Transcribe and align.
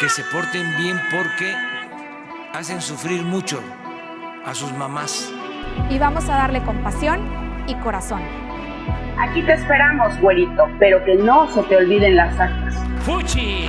que 0.00 0.08
se 0.10 0.22
porten 0.24 0.76
bien 0.76 1.00
porque 1.10 1.54
hacen 2.52 2.82
sufrir 2.82 3.22
mucho 3.22 3.60
a 4.44 4.54
sus 4.54 4.70
mamás. 4.72 5.30
Y 5.88 5.98
vamos 5.98 6.28
a 6.28 6.36
darle 6.36 6.62
compasión 6.62 7.20
y 7.66 7.74
corazón. 7.76 8.20
Aquí 9.18 9.42
te 9.42 9.54
esperamos, 9.54 10.18
güerito, 10.20 10.64
pero 10.78 11.02
que 11.04 11.14
no 11.14 11.50
se 11.50 11.62
te 11.62 11.76
olviden 11.76 12.16
las 12.16 12.38
actas. 12.38 12.74
¡Fuchi! 13.04 13.68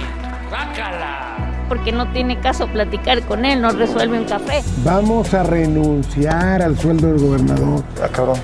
¡Bácala! 0.52 1.38
Porque 1.70 1.94
no 1.94 2.12
tiene 2.12 2.40
caso 2.40 2.68
platicar 2.68 3.22
con 3.24 3.46
él, 3.46 3.62
no 3.62 3.72
resuelve 3.72 4.20
un 4.20 4.26
café. 4.26 4.62
Vamos 4.84 5.34
a 5.34 5.44
renunciar 5.44 6.62
al 6.62 6.78
sueldo 6.78 7.08
del 7.08 7.20
gobernador. 7.20 7.84
Ah, 8.04 8.10
cabrón. 8.10 8.40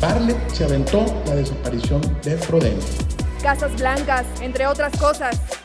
Parle 0.00 0.34
se 0.48 0.64
aventó 0.64 1.04
la 1.26 1.36
desaparición 1.36 2.00
de 2.22 2.36
Frodeno. 2.36 2.80
Casas 3.42 3.74
blancas, 3.76 4.26
entre 4.40 4.66
otras 4.66 4.96
cosas. 4.98 5.59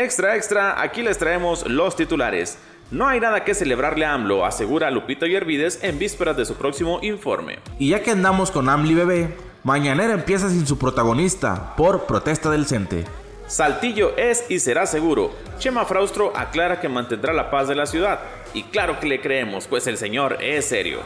Extra, 0.00 0.34
extra, 0.34 0.80
aquí 0.80 1.02
les 1.02 1.18
traemos 1.18 1.68
los 1.68 1.94
titulares. 1.94 2.56
No 2.90 3.06
hay 3.06 3.20
nada 3.20 3.44
que 3.44 3.52
celebrarle 3.52 4.06
a 4.06 4.14
AMLO, 4.14 4.46
asegura 4.46 4.90
Lupito 4.90 5.26
Yervides 5.26 5.80
en 5.82 5.98
vísperas 5.98 6.38
de 6.38 6.46
su 6.46 6.54
próximo 6.54 7.00
informe. 7.02 7.58
Y 7.78 7.90
ya 7.90 8.02
que 8.02 8.10
andamos 8.10 8.50
con 8.50 8.70
AMLI 8.70 8.94
bebé, 8.94 9.36
Mañanera 9.62 10.14
empieza 10.14 10.48
sin 10.48 10.66
su 10.66 10.78
protagonista, 10.78 11.76
por 11.76 12.06
protesta 12.06 12.48
del 12.48 12.64
CENTE. 12.64 13.04
Saltillo 13.46 14.16
es 14.16 14.50
y 14.50 14.58
será 14.60 14.86
seguro. 14.86 15.32
Chema 15.58 15.84
Fraustro 15.84 16.32
aclara 16.34 16.80
que 16.80 16.88
mantendrá 16.88 17.34
la 17.34 17.50
paz 17.50 17.68
de 17.68 17.74
la 17.74 17.84
ciudad. 17.84 18.20
Y 18.54 18.62
claro 18.62 19.00
que 19.00 19.06
le 19.06 19.20
creemos, 19.20 19.66
pues 19.66 19.86
el 19.86 19.98
señor 19.98 20.38
es 20.40 20.64
serio. 20.64 21.00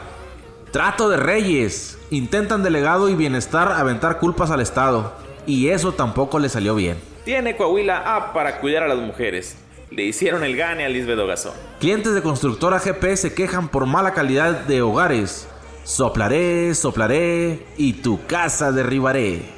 Trato 0.71 1.09
de 1.09 1.17
reyes. 1.17 1.97
Intentan 2.11 2.63
delegado 2.63 3.09
y 3.09 3.15
bienestar 3.15 3.73
aventar 3.73 4.19
culpas 4.19 4.51
al 4.51 4.61
Estado. 4.61 5.24
Y 5.47 5.69
eso 5.69 5.91
tampoco 5.93 6.39
le 6.39 6.49
salió 6.49 6.75
bien. 6.75 6.97
Tiene 7.23 7.55
Coahuila 7.55 8.15
A 8.15 8.33
para 8.33 8.59
cuidar 8.59 8.83
a 8.83 8.87
las 8.87 8.99
mujeres. 8.99 9.57
Le 9.91 10.03
hicieron 10.03 10.43
el 10.43 10.55
gane 10.57 10.85
a 10.85 10.89
Lisbeth 10.89 11.19
Gazón. 11.27 11.53
Clientes 11.79 12.13
de 12.13 12.21
constructora 12.21 12.79
GP 12.79 13.15
se 13.15 13.33
quejan 13.33 13.69
por 13.69 13.85
mala 13.85 14.13
calidad 14.13 14.51
de 14.65 14.81
hogares. 14.81 15.47
Soplaré, 15.83 16.73
soplaré 16.73 17.65
y 17.77 17.93
tu 17.93 18.25
casa 18.25 18.71
derribaré. 18.71 19.54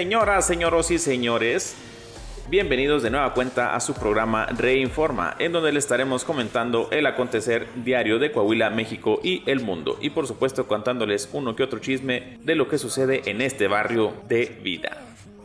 Señoras, 0.00 0.46
señoros 0.46 0.90
y 0.90 0.98
señores, 0.98 1.76
bienvenidos 2.48 3.02
de 3.02 3.10
nueva 3.10 3.34
cuenta 3.34 3.74
a 3.74 3.80
su 3.80 3.92
programa 3.92 4.46
Reinforma, 4.46 5.36
en 5.38 5.52
donde 5.52 5.72
le 5.72 5.78
estaremos 5.78 6.24
comentando 6.24 6.88
el 6.90 7.04
acontecer 7.04 7.66
diario 7.84 8.18
de 8.18 8.32
Coahuila, 8.32 8.70
México 8.70 9.20
y 9.22 9.42
el 9.44 9.60
mundo, 9.60 9.98
y 10.00 10.08
por 10.08 10.26
supuesto 10.26 10.66
contándoles 10.66 11.28
uno 11.34 11.54
que 11.54 11.64
otro 11.64 11.80
chisme 11.80 12.38
de 12.42 12.54
lo 12.54 12.66
que 12.66 12.78
sucede 12.78 13.30
en 13.30 13.42
este 13.42 13.68
barrio 13.68 14.14
de 14.26 14.58
vida. 14.64 15.02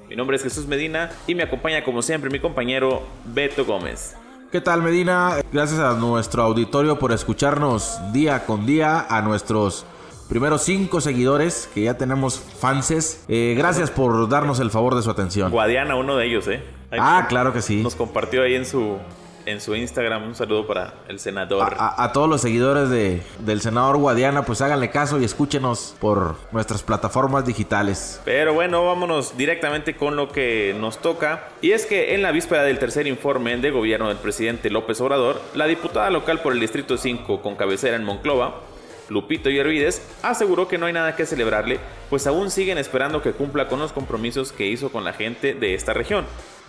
Mi 0.08 0.16
nombre 0.16 0.38
es 0.38 0.44
Jesús 0.44 0.68
Medina 0.68 1.12
y 1.28 1.36
me 1.36 1.44
acompaña 1.44 1.84
como 1.84 2.02
siempre 2.02 2.30
mi 2.30 2.40
compañero 2.40 3.04
Beto 3.26 3.66
Gómez. 3.66 4.16
¿Qué 4.54 4.62
tal 4.62 4.82
Medina? 4.82 5.42
Gracias 5.52 5.82
a 5.82 5.96
nuestro 5.96 6.44
auditorio 6.44 6.98
por 6.98 7.12
escucharnos 7.12 8.00
día 8.14 8.46
con 8.46 8.66
día, 8.66 9.06
a 9.10 9.22
nuestros 9.22 9.86
primeros 10.30 10.64
cinco 10.64 11.02
seguidores 11.02 11.70
que 11.74 11.84
ya 11.84 11.96
tenemos 11.98 12.40
fanses. 12.40 13.24
Eh, 13.28 13.56
gracias 13.58 13.92
por 13.92 14.28
darnos 14.30 14.60
el 14.60 14.72
favor 14.72 14.96
de 14.96 15.02
su 15.02 15.10
atención. 15.12 15.52
Guadiana, 15.52 15.96
uno 15.96 16.16
de 16.18 16.26
ellos, 16.28 16.48
¿eh? 16.48 16.64
Ahí 16.92 17.00
Ah, 17.02 17.26
claro 17.30 17.54
que 17.54 17.62
sí. 17.62 17.82
Nos 17.84 17.96
compartió 17.96 18.42
ahí 18.44 18.56
en 18.56 18.66
su, 18.66 18.98
en 19.46 19.62
su 19.62 19.76
Instagram 19.76 20.24
un 20.24 20.36
saludo 20.36 20.66
para 20.66 20.94
el 21.08 21.20
senador. 21.20 21.62
A, 21.78 21.88
a- 21.90 22.04
a 22.06 22.14
todos 22.14 22.28
los 22.30 22.42
seguidores 22.42 22.90
de, 22.90 23.22
del 23.40 23.62
senador 23.62 23.98
Guadiana, 23.98 24.44
pues 24.46 24.62
háganle 24.62 24.90
caso 24.90 25.20
y 25.20 25.26
escúchenos 25.26 25.96
por 26.00 26.36
nuestras 26.52 26.82
plataformas 26.84 27.46
digitales. 27.46 28.22
Pero 28.26 28.54
bueno, 28.54 28.84
vámonos 28.86 29.38
directamente 29.38 29.96
con 29.96 30.16
lo 30.16 30.30
que 30.32 30.76
nos 30.80 31.00
toca. 31.00 31.50
Y 31.62 31.72
es 31.72 31.86
que 31.86 32.16
en 32.16 32.22
la 32.24 32.32
víspera 32.32 32.64
del 32.64 32.80
tercer 32.80 33.06
informe 33.08 33.58
de 33.58 33.72
gobierno 33.72 34.08
del 34.08 34.18
presidente 34.18 34.70
López 34.70 35.00
Obrador, 35.02 35.42
la 35.54 35.66
diputada 35.68 36.10
local 36.10 36.42
por 36.42 36.54
el 36.54 36.60
Distrito 36.60 36.98
5 36.98 37.42
con 37.42 37.56
cabecera 37.56 37.96
en 37.98 38.04
Monclova, 38.04 38.62
Lupito 39.10 39.50
Yervides, 39.50 40.02
aseguró 40.22 40.68
que 40.68 40.78
no 40.78 40.86
hay 40.86 40.94
nada 40.94 41.16
que 41.16 41.26
celebrarle, 41.26 41.80
pues 42.10 42.28
aún 42.28 42.52
siguen 42.52 42.78
esperando 42.78 43.22
que 43.22 43.34
cumpla 43.34 43.68
con 43.68 43.80
los 43.80 43.92
compromisos 43.92 44.52
que 44.52 44.68
hizo 44.68 44.92
con 44.92 45.04
la 45.04 45.14
gente 45.14 45.54
de 45.54 45.74
esta 45.74 45.94
región. 45.94 46.26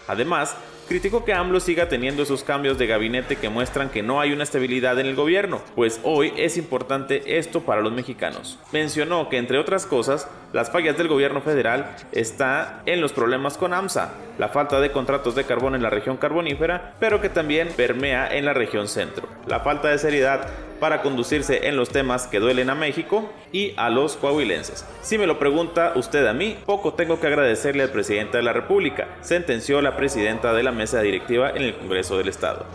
Además, 0.09 0.57
criticó 0.89 1.25
que 1.25 1.33
AMLO 1.33 1.59
siga 1.59 1.89
teniendo 1.89 2.23
esos 2.23 2.45
cambios 2.45 2.79
de 2.79 2.87
gabinete 2.87 3.37
que 3.37 3.49
muestran 3.49 3.91
que 3.91 4.03
no 4.03 4.21
hay 4.21 4.33
una 4.33 4.45
estabilidad 4.45 4.99
en 5.01 5.07
el 5.07 5.17
gobierno, 5.17 5.61
pues 5.75 6.01
hoy 6.05 6.33
es 6.37 6.57
importante 6.57 7.39
esto 7.39 7.63
para 7.63 7.81
los 7.81 7.93
mexicanos. 7.93 8.59
Mencionó 8.73 9.29
que 9.29 9.39
entre 9.39 9.59
otras 9.59 9.85
cosas, 9.85 10.29
las 10.53 10.71
fallas 10.71 10.97
del 10.97 11.09
gobierno 11.09 11.41
federal 11.41 11.97
está 12.13 12.83
en 12.87 13.01
los 13.01 13.13
problemas 13.13 13.59
con 13.59 13.75
AMSA, 13.75 14.13
la 14.39 14.49
falta 14.49 14.81
de 14.81 14.93
contratos 14.93 15.35
de 15.35 15.45
carbón 15.45 15.75
en 15.75 15.83
la 15.83 15.91
región 15.91 16.17
carbonífera, 16.19 16.95
pero 17.01 17.21
que 17.21 17.29
también 17.29 17.69
permea 17.77 18.29
en 18.29 18.45
la 18.45 18.55
región 18.55 18.87
centro, 18.87 19.29
la 19.47 19.61
falta 19.61 19.89
de 19.89 19.99
seriedad 19.99 20.49
para 20.81 21.03
conducirse 21.03 21.69
en 21.69 21.77
los 21.77 21.89
temas 21.91 22.27
que 22.27 22.39
duelen 22.41 22.71
a 22.71 22.75
México 22.75 23.31
y 23.53 23.73
a 23.77 23.91
los 23.91 24.17
coahuilenses. 24.17 24.85
Si 25.03 25.19
me 25.19 25.27
lo 25.27 25.39
pregunta 25.39 25.93
usted 25.97 26.27
a 26.27 26.33
mí, 26.33 26.57
poco 26.67 26.95
tengo 26.95 27.19
que 27.21 27.27
agradecerle 27.27 27.83
al 27.83 27.91
presidente 27.91 28.37
de 28.39 28.43
la 28.43 28.53
República, 28.53 29.09
sentenció 29.23 29.81
la 29.83 29.97
presidenta 29.97 30.53
de 30.53 30.63
la 30.63 30.73
mesa 30.73 31.01
directiva 31.01 31.51
en 31.51 31.63
el 31.63 31.75
Congreso 31.77 32.19
del 32.19 32.29
Estado. 32.29 32.67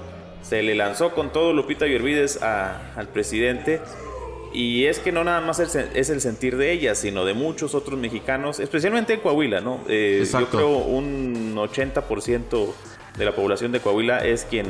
Se 0.41 0.61
le 0.63 0.75
lanzó 0.75 1.11
con 1.11 1.31
todo 1.31 1.53
Lupita 1.53 1.85
Yervides 1.87 2.41
a- 2.41 2.93
al 2.95 3.07
presidente 3.07 3.79
y 4.53 4.85
es 4.85 4.99
que 4.99 5.11
no 5.13 5.23
nada 5.23 5.39
más 5.39 5.59
es 5.59 6.09
el, 6.09 6.19
sentir 6.19 6.57
de 6.57 6.71
ella, 6.73 6.93
sino 6.95 7.23
de 7.23 7.33
muchos 7.33 7.73
otros 7.73 7.97
mexicanos, 7.97 8.59
especialmente 8.59 9.13
en 9.13 9.21
Coahuila, 9.21 9.61
¿no? 9.61 9.79
Eh, 9.87 10.27
yo 10.29 10.47
creo 10.47 10.69
un 10.69 11.55
80% 11.57 12.73
de 13.17 13.25
la 13.25 13.31
población 13.33 13.71
de 13.71 13.79
Coahuila 13.79 14.25
es 14.25 14.43
quien 14.45 14.65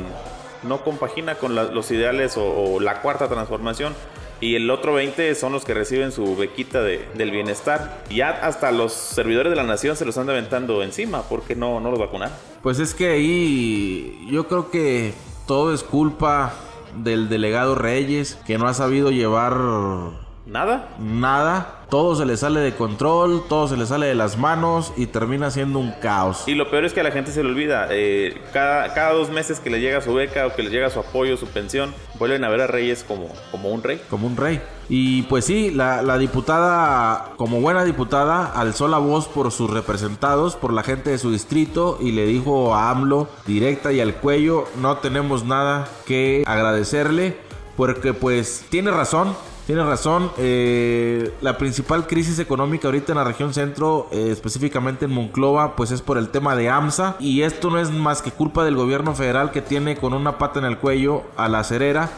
no 0.62 0.82
compagina 0.84 1.34
con 1.36 1.54
la- 1.54 1.64
los 1.64 1.90
ideales 1.90 2.36
o, 2.36 2.44
o 2.44 2.80
la 2.80 3.00
cuarta 3.02 3.28
transformación. 3.28 3.94
Y 4.40 4.56
el 4.56 4.68
otro 4.70 4.94
20 4.94 5.34
son 5.36 5.52
los 5.52 5.64
que 5.64 5.72
reciben 5.72 6.10
su 6.10 6.34
bequita 6.36 6.82
de- 6.82 7.06
del 7.14 7.30
bienestar. 7.30 8.02
Ya 8.10 8.30
hasta 8.30 8.72
los 8.72 8.92
servidores 8.92 9.50
de 9.50 9.56
la 9.56 9.62
nación 9.62 9.94
se 9.96 10.04
los 10.04 10.18
anda 10.18 10.32
aventando 10.32 10.82
encima 10.82 11.22
porque 11.22 11.54
no, 11.54 11.78
no 11.78 11.90
los 11.90 12.00
vacunaron. 12.00 12.34
Pues 12.62 12.78
es 12.80 12.92
que 12.94 13.10
ahí 13.12 14.26
yo 14.30 14.48
creo 14.48 14.70
que 14.70 15.14
todo 15.46 15.72
es 15.72 15.82
culpa 15.84 16.52
del 16.96 17.28
delegado 17.28 17.74
Reyes, 17.76 18.36
que 18.46 18.58
no 18.58 18.66
ha 18.66 18.74
sabido 18.74 19.10
llevar 19.10 19.56
¿Nada? 20.46 20.88
nada. 20.98 21.81
Todo 21.92 22.16
se 22.16 22.24
le 22.24 22.38
sale 22.38 22.60
de 22.60 22.74
control, 22.74 23.42
todo 23.50 23.68
se 23.68 23.76
le 23.76 23.84
sale 23.84 24.06
de 24.06 24.14
las 24.14 24.38
manos 24.38 24.94
y 24.96 25.08
termina 25.08 25.50
siendo 25.50 25.78
un 25.78 25.92
caos. 26.00 26.44
Y 26.46 26.54
lo 26.54 26.70
peor 26.70 26.86
es 26.86 26.94
que 26.94 27.00
a 27.00 27.02
la 27.02 27.10
gente 27.10 27.32
se 27.32 27.42
le 27.42 27.50
olvida. 27.50 27.88
eh, 27.90 28.40
cada, 28.50 28.94
cada 28.94 29.12
dos 29.12 29.28
meses 29.28 29.60
que 29.60 29.68
le 29.68 29.78
llega 29.78 30.00
su 30.00 30.14
beca 30.14 30.46
o 30.46 30.54
que 30.54 30.62
le 30.62 30.70
llega 30.70 30.88
su 30.88 31.00
apoyo, 31.00 31.36
su 31.36 31.48
pensión, 31.48 31.94
vuelven 32.18 32.44
a 32.44 32.48
ver 32.48 32.62
a 32.62 32.66
Reyes 32.66 33.04
como, 33.06 33.28
como 33.50 33.68
un 33.68 33.82
rey. 33.82 34.00
Como 34.08 34.26
un 34.26 34.38
rey. 34.38 34.62
Y 34.88 35.24
pues 35.24 35.44
sí, 35.44 35.70
la, 35.70 36.00
la 36.00 36.16
diputada, 36.16 37.32
como 37.36 37.60
buena 37.60 37.84
diputada, 37.84 38.46
alzó 38.46 38.88
la 38.88 38.96
voz 38.96 39.28
por 39.28 39.52
sus 39.52 39.68
representados, 39.68 40.56
por 40.56 40.72
la 40.72 40.84
gente 40.84 41.10
de 41.10 41.18
su 41.18 41.30
distrito 41.30 41.98
y 42.00 42.12
le 42.12 42.24
dijo 42.24 42.74
a 42.74 42.88
AMLO 42.88 43.28
directa 43.46 43.92
y 43.92 44.00
al 44.00 44.14
cuello, 44.14 44.64
no 44.80 44.96
tenemos 44.96 45.44
nada 45.44 45.86
que 46.06 46.42
agradecerle, 46.46 47.36
porque 47.76 48.14
pues 48.14 48.64
tiene 48.70 48.90
razón. 48.92 49.36
Tiene 49.72 49.86
razón, 49.86 50.30
eh, 50.36 51.32
la 51.40 51.56
principal 51.56 52.06
crisis 52.06 52.38
económica 52.38 52.88
ahorita 52.88 53.12
en 53.12 53.16
la 53.16 53.24
región 53.24 53.54
centro, 53.54 54.06
eh, 54.12 54.28
específicamente 54.30 55.06
en 55.06 55.12
Monclova, 55.12 55.76
pues 55.76 55.92
es 55.92 56.02
por 56.02 56.18
el 56.18 56.28
tema 56.28 56.54
de 56.54 56.68
AMSA 56.68 57.16
y 57.18 57.40
esto 57.40 57.70
no 57.70 57.78
es 57.78 57.90
más 57.90 58.20
que 58.20 58.30
culpa 58.30 58.66
del 58.66 58.76
gobierno 58.76 59.14
federal 59.14 59.50
que 59.50 59.62
tiene 59.62 59.96
con 59.96 60.12
una 60.12 60.36
pata 60.36 60.58
en 60.58 60.66
el 60.66 60.76
cuello 60.76 61.22
a 61.38 61.48
la 61.48 61.64
cerera, 61.64 62.10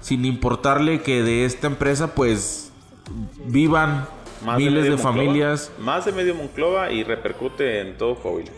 sin 0.00 0.24
importarle 0.24 1.02
que 1.02 1.22
de 1.22 1.44
esta 1.44 1.66
empresa 1.66 2.14
pues 2.14 2.72
vivan 3.44 4.06
miles 4.56 4.84
de, 4.84 4.90
Monclova, 4.92 5.12
familias. 5.12 5.70
Más 5.80 6.06
de 6.06 6.12
medio 6.12 6.34
Monclova 6.34 6.92
y 6.92 7.04
repercute 7.04 7.80
en 7.80 7.98
todo 7.98 8.14
Coahuila. 8.14 8.52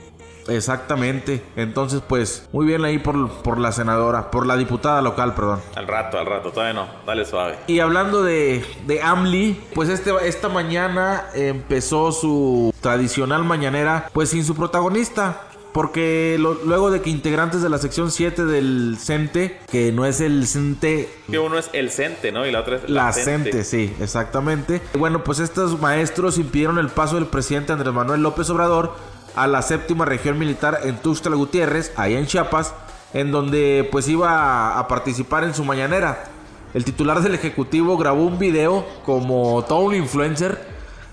Exactamente, 0.48 1.42
entonces 1.56 2.02
pues 2.06 2.48
muy 2.52 2.66
bien 2.66 2.84
ahí 2.84 2.98
por, 2.98 3.30
por 3.42 3.58
la 3.58 3.72
senadora, 3.72 4.30
por 4.30 4.46
la 4.46 4.56
diputada 4.56 5.00
local, 5.02 5.34
perdón. 5.34 5.60
Al 5.74 5.86
rato, 5.86 6.18
al 6.18 6.26
rato, 6.26 6.50
todavía 6.50 6.74
no. 6.74 6.86
Dale 7.06 7.24
suave. 7.24 7.56
Y 7.66 7.80
hablando 7.80 8.22
de, 8.22 8.64
de 8.86 9.02
AMLI, 9.02 9.60
pues 9.74 9.88
este, 9.88 10.12
esta 10.26 10.48
mañana 10.48 11.24
empezó 11.34 12.12
su 12.12 12.74
tradicional 12.80 13.44
mañanera, 13.44 14.08
pues 14.12 14.30
sin 14.30 14.44
su 14.44 14.54
protagonista. 14.54 15.40
porque 15.72 16.36
lo- 16.38 16.54
luego 16.64 16.92
de 16.92 17.00
que 17.00 17.10
integrantes 17.10 17.60
de 17.60 17.68
la 17.68 17.78
sección 17.78 18.12
7 18.12 18.44
del 18.44 18.96
CENTE, 19.00 19.58
que 19.68 19.90
no 19.90 20.06
es 20.06 20.20
el 20.20 20.46
CENTE 20.46 21.08
Que 21.28 21.38
uno 21.40 21.58
es 21.58 21.68
el 21.72 21.90
CENTE, 21.90 22.30
¿no? 22.30 22.46
Y 22.46 22.52
la 22.52 22.60
otra 22.60 22.76
es 22.76 22.88
la 22.88 23.12
CENTE. 23.12 23.50
CENTE, 23.50 23.64
sí, 23.64 23.92
exactamente. 24.00 24.80
Bueno, 24.96 25.24
pues 25.24 25.40
estos 25.40 25.80
maestros 25.80 26.38
impidieron 26.38 26.78
el 26.78 26.90
paso 26.90 27.16
del 27.16 27.26
presidente 27.26 27.72
Andrés 27.72 27.92
Manuel 27.92 28.22
López 28.22 28.48
Obrador 28.50 28.94
a 29.36 29.46
la 29.46 29.62
séptima 29.62 30.04
región 30.04 30.38
militar 30.38 30.80
en 30.84 30.96
Tuxtla 30.96 31.34
Gutiérrez, 31.36 31.92
allá 31.96 32.18
en 32.18 32.26
Chiapas, 32.26 32.74
en 33.12 33.30
donde 33.32 33.88
pues 33.90 34.08
iba 34.08 34.78
a, 34.78 34.88
participar 34.88 35.44
en 35.44 35.54
su 35.54 35.64
mañanera. 35.64 36.24
El 36.72 36.84
titular 36.84 37.20
del 37.22 37.34
Ejecutivo 37.34 37.96
grabó 37.96 38.24
un 38.24 38.38
video 38.38 38.84
como 39.04 39.64
todo 39.68 39.80
un 39.80 39.94
influencer. 39.94 40.58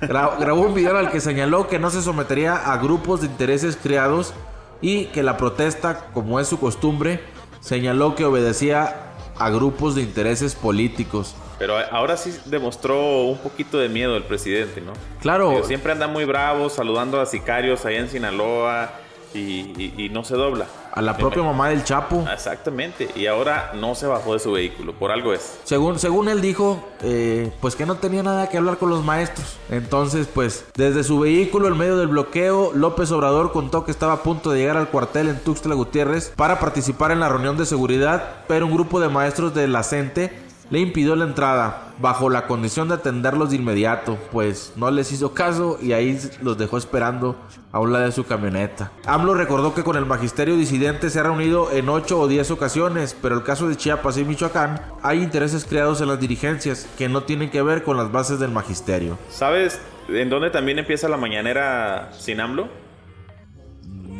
gra- 0.02 0.38
grabó 0.40 0.62
un 0.62 0.74
video 0.74 0.98
al 0.98 1.12
que 1.12 1.20
señaló 1.20 1.68
que 1.68 1.80
no 1.80 1.90
se 1.90 2.02
sometería 2.02 2.56
a 2.56 2.78
grupos 2.78 3.22
de 3.22 3.28
intereses 3.28 3.78
creados 3.82 4.34
y 4.82 5.06
que 5.08 5.22
la 5.22 5.38
protesta, 5.38 6.06
como 6.14 6.40
es 6.40 6.48
su 6.48 6.60
costumbre, 6.60 7.22
señaló 7.60 8.16
que 8.16 8.26
obedecía 8.26 9.12
a 9.38 9.50
grupos 9.52 9.94
de 9.96 10.02
intereses 10.02 10.56
políticos. 10.56 11.36
Pero 11.62 11.76
ahora 11.92 12.18
sí 12.18 12.36
demostró 12.46 13.22
un 13.26 13.38
poquito 13.38 13.78
de 13.78 13.88
miedo 13.88 14.18
el 14.18 14.24
presidente, 14.24 14.82
¿no? 14.82 14.94
Claro, 15.22 15.52
Digo, 15.52 15.64
siempre 15.64 15.92
anda 15.92 16.08
muy 16.08 16.26
bravo, 16.26 16.70
saludando 16.72 17.22
a 17.22 17.28
sicarios 17.28 17.86
allá 17.86 18.00
en 18.00 18.10
Sinaloa 18.10 18.90
y, 19.36 19.40
y- 19.78 19.94
y 19.96 20.10
no 20.10 20.24
se 20.24 20.34
dobla. 20.36 20.66
a 20.94 21.02
la 21.02 21.16
propia 21.16 21.42
mamá 21.42 21.70
del 21.70 21.86
Chapo. 21.86 22.26
Exactamente. 22.34 23.08
Y 23.16 23.26
ahora 23.28 23.72
no 23.76 23.96
se 23.96 24.06
bajó 24.06 24.34
de 24.34 24.40
su 24.40 24.52
vehículo, 24.52 24.92
por 24.92 25.10
algo 25.10 25.32
es. 25.34 25.58
Según, 25.64 26.00
según 26.00 26.28
él 26.28 26.42
dijo, 26.42 26.86
eh, 27.02 27.50
pues 27.62 27.78
que 27.78 27.86
no 27.86 27.96
tenía 27.96 28.24
nada 28.24 28.50
que 28.50 28.58
hablar 28.58 28.78
con 28.78 28.90
los 28.90 29.02
maestros. 29.06 29.56
Entonces, 29.70 30.28
pues, 30.28 30.66
desde 30.76 31.06
su 31.06 31.20
vehículo 31.22 31.70
en 31.70 31.78
medio 31.78 31.96
del 31.96 32.08
bloqueo, 32.10 32.72
López 32.74 33.10
Obrador 33.14 33.54
contó 33.54 33.86
que 33.86 33.92
estaba 33.92 34.12
a 34.12 34.24
punto 34.24 34.52
de 34.52 34.60
llegar 34.60 34.76
al 34.76 34.90
cuartel 34.90 35.30
en 35.30 35.40
Tuxtla 35.40 35.76
Gutiérrez 35.76 36.34
para 36.36 36.60
participar 36.60 37.12
en 37.12 37.22
la 37.22 37.30
reunión 37.30 37.56
de 37.56 37.66
seguridad, 37.66 38.44
pero 38.50 38.66
un 38.66 38.74
grupo 38.74 39.00
de 39.00 39.08
maestros 39.08 39.54
de 39.54 39.70
la 39.70 39.84
CENTE 39.84 40.41
le 40.72 40.80
impidió 40.80 41.16
la 41.18 41.26
entrada, 41.26 41.90
bajo 42.00 42.30
la 42.30 42.48
condición 42.48 42.88
de 42.88 42.96
atenderlos 42.96 43.50
de 43.50 43.58
inmediato, 43.58 44.18
pues 44.32 44.72
no 44.78 44.90
les 44.90 45.12
hizo 45.12 45.34
caso 45.34 45.78
y 45.82 45.92
ahí 45.92 46.18
los 46.42 46.58
dejó 46.58 46.78
esperando 46.78 47.36
a 47.74 47.80
un 47.80 47.92
lado 47.92 48.06
de 48.06 48.12
su 48.14 48.26
camioneta. 48.26 48.92
AMLO 49.06 49.34
recordó 49.34 49.76
que 49.76 49.84
con 49.84 49.98
el 49.98 50.06
magisterio 50.06 50.56
disidente 50.56 51.10
se 51.10 51.20
ha 51.20 51.24
reunido 51.24 51.72
en 51.72 51.90
8 51.90 52.18
o 52.18 52.28
10 52.28 52.52
ocasiones, 52.52 53.16
pero 53.22 53.36
el 53.36 53.44
caso 53.44 53.68
de 53.68 53.76
Chiapas 53.76 54.18
y 54.18 54.24
Michoacán 54.24 54.82
hay 55.04 55.22
intereses 55.22 55.66
creados 55.66 56.00
en 56.00 56.08
las 56.08 56.20
dirigencias 56.20 56.88
que 56.98 57.10
no 57.10 57.24
tienen 57.24 57.52
que 57.52 57.62
ver 57.62 57.84
con 57.84 57.98
las 57.98 58.10
bases 58.10 58.40
del 58.40 58.52
magisterio. 58.52 59.18
¿Sabes 59.30 59.80
en 60.08 60.30
dónde 60.30 60.52
también 60.52 60.80
empieza 60.80 61.10
la 61.10 61.18
mañanera 61.18 62.12
sin 62.18 62.40
AMLO? 62.40 62.70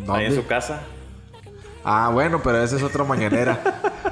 Ahí 0.10 0.26
en 0.26 0.36
su 0.36 0.46
casa. 0.46 0.82
Ah, 1.86 2.10
bueno, 2.14 2.42
pero 2.44 2.62
esa 2.62 2.76
es 2.76 2.84
otra 2.84 3.06
mañanera. 3.06 3.60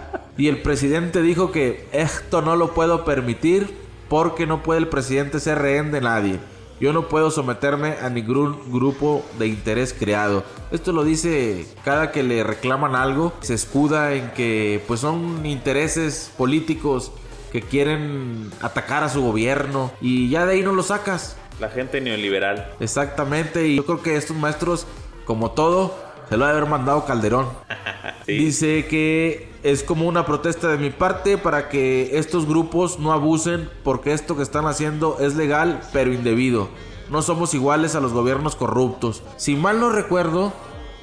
y 0.40 0.48
el 0.48 0.62
presidente 0.62 1.22
dijo 1.22 1.52
que 1.52 1.86
esto 1.92 2.42
no 2.42 2.56
lo 2.56 2.74
puedo 2.74 3.04
permitir 3.04 3.76
porque 4.08 4.48
no 4.48 4.64
puede 4.64 4.80
el 4.80 4.88
presidente 4.88 5.42
ser 5.42 5.60
rehén 5.60 5.92
de 5.92 6.00
nadie. 6.00 6.40
Yo 6.80 6.94
no 6.94 7.10
puedo 7.10 7.30
someterme 7.30 7.96
a 8.02 8.10
ningún 8.10 8.72
grupo 8.72 9.26
de 9.38 9.48
interés 9.48 9.94
creado. 9.94 10.46
Esto 10.72 10.94
lo 10.94 11.04
dice 11.04 11.68
cada 11.84 12.14
que 12.14 12.24
le 12.24 12.46
reclaman 12.46 12.96
algo, 12.96 13.34
se 13.42 13.54
escuda 13.54 14.14
en 14.14 14.32
que 14.32 14.82
pues 14.88 15.02
son 15.02 15.46
intereses 15.46 16.32
políticos 16.38 17.12
que 17.52 17.62
quieren 17.62 18.50
atacar 18.62 19.04
a 19.04 19.10
su 19.10 19.22
gobierno 19.22 19.92
y 20.00 20.30
ya 20.30 20.46
de 20.46 20.54
ahí 20.54 20.62
no 20.64 20.72
lo 20.72 20.84
sacas. 20.84 21.36
La 21.60 21.68
gente 21.68 22.00
neoliberal. 22.00 22.76
Exactamente, 22.80 23.68
y 23.68 23.76
yo 23.76 23.86
creo 23.86 24.02
que 24.02 24.16
estos 24.16 24.38
maestros, 24.38 24.88
como 25.26 25.52
todo, 25.52 25.98
se 26.30 26.38
lo 26.38 26.46
ha 26.46 26.48
de 26.48 26.58
haber 26.58 26.70
mandado 26.70 27.06
Calderón. 27.06 27.50
Sí. 28.26 28.38
Dice 28.38 28.86
que 28.86 29.49
es 29.64 29.84
como 29.84 30.08
una 30.08 30.26
protesta 30.26 30.70
de 30.70 30.78
mi 30.78 30.90
parte 30.90 31.38
para 31.38 31.70
que 31.70 32.18
estos 32.18 32.46
grupos 32.48 33.00
no 33.00 33.12
abusen 33.12 33.70
porque 33.84 34.14
esto 34.14 34.36
que 34.36 34.44
están 34.44 34.66
haciendo 34.66 35.18
es 35.20 35.36
legal 35.36 35.82
pero 35.94 36.14
indebido. 36.14 36.70
No 37.10 37.22
somos 37.22 37.54
iguales 37.54 37.96
a 37.96 38.00
los 38.00 38.14
gobiernos 38.14 38.56
corruptos. 38.56 39.24
Si 39.36 39.56
mal 39.56 39.80
no 39.80 39.90
recuerdo, 39.90 40.54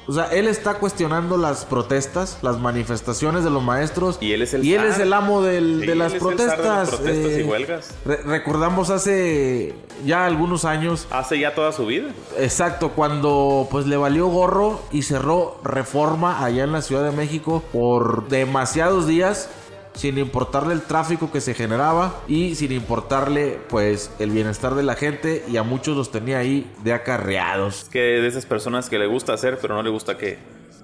o 0.07 0.13
sea, 0.13 0.25
él 0.31 0.47
está 0.47 0.75
cuestionando 0.75 1.35
las 1.37 1.65
protestas, 1.65 2.37
las 2.41 2.59
manifestaciones 2.59 3.43
de 3.43 3.49
los 3.49 3.61
maestros. 3.61 4.17
Y 4.21 4.31
él 4.31 4.41
es 4.41 4.53
el 4.53 4.63
y 4.63 4.73
él 4.73 4.81
zar. 4.81 4.89
es 4.91 4.99
el 4.99 5.13
amo 5.13 5.41
del- 5.41 5.81
Sí, 5.81 5.87
de 5.87 5.95
las 5.95 6.13
él 6.13 6.19
zar 6.21 6.29
de 6.29 6.35
las 6.45 6.55
protestas. 6.55 6.89
protestas 6.89 7.31
y 7.31 7.41
eh, 7.41 7.43
huelgas. 7.43 7.89
re- 8.05 8.21
recordamos 8.23 8.89
hace 8.89 9.75
ya 10.05 10.25
algunos 10.25 10.63
años 10.65 11.07
Hace 11.11 11.39
ya 11.39 11.53
toda 11.55 11.71
su 11.71 11.85
vida. 11.85 12.07
Exacto, 12.37 12.91
cuando 12.91 13.67
pues 13.69 13.85
le 13.87 13.97
valió 13.97 14.27
gorro 14.27 14.79
y 14.91 15.01
cerró 15.01 15.59
reforma 15.63 16.43
allá 16.43 16.63
en 16.63 16.71
la 16.71 16.81
Ciudad 16.81 17.03
de 17.03 17.11
México 17.15 17.63
por 17.73 18.27
demasiados 18.29 19.07
días 19.07 19.49
sin 19.97 20.17
importarle 20.17 20.73
el 20.73 20.81
tráfico 20.83 21.31
que 21.31 21.41
se 21.41 21.53
generaba 21.53 22.21
y 22.27 22.55
sin 22.55 22.71
importarle 22.71 23.59
pues 23.67 24.11
el 24.19 24.29
bienestar 24.31 24.75
de 24.75 24.83
la 24.83 24.95
gente 24.95 25.43
y 25.47 25.57
a 25.57 25.63
muchos 25.63 25.97
los 25.97 26.11
tenía 26.11 26.37
ahí 26.37 26.71
de 26.83 26.93
acarreados. 26.93 27.85
Que 27.91 27.99
de 27.99 28.27
esas 28.27 28.45
personas 28.45 28.89
que 28.89 28.99
le 28.99 29.07
gusta 29.07 29.33
hacer, 29.33 29.57
pero 29.61 29.75
no 29.75 29.83
le 29.83 29.89
gusta 29.89 30.17
que, 30.17 30.37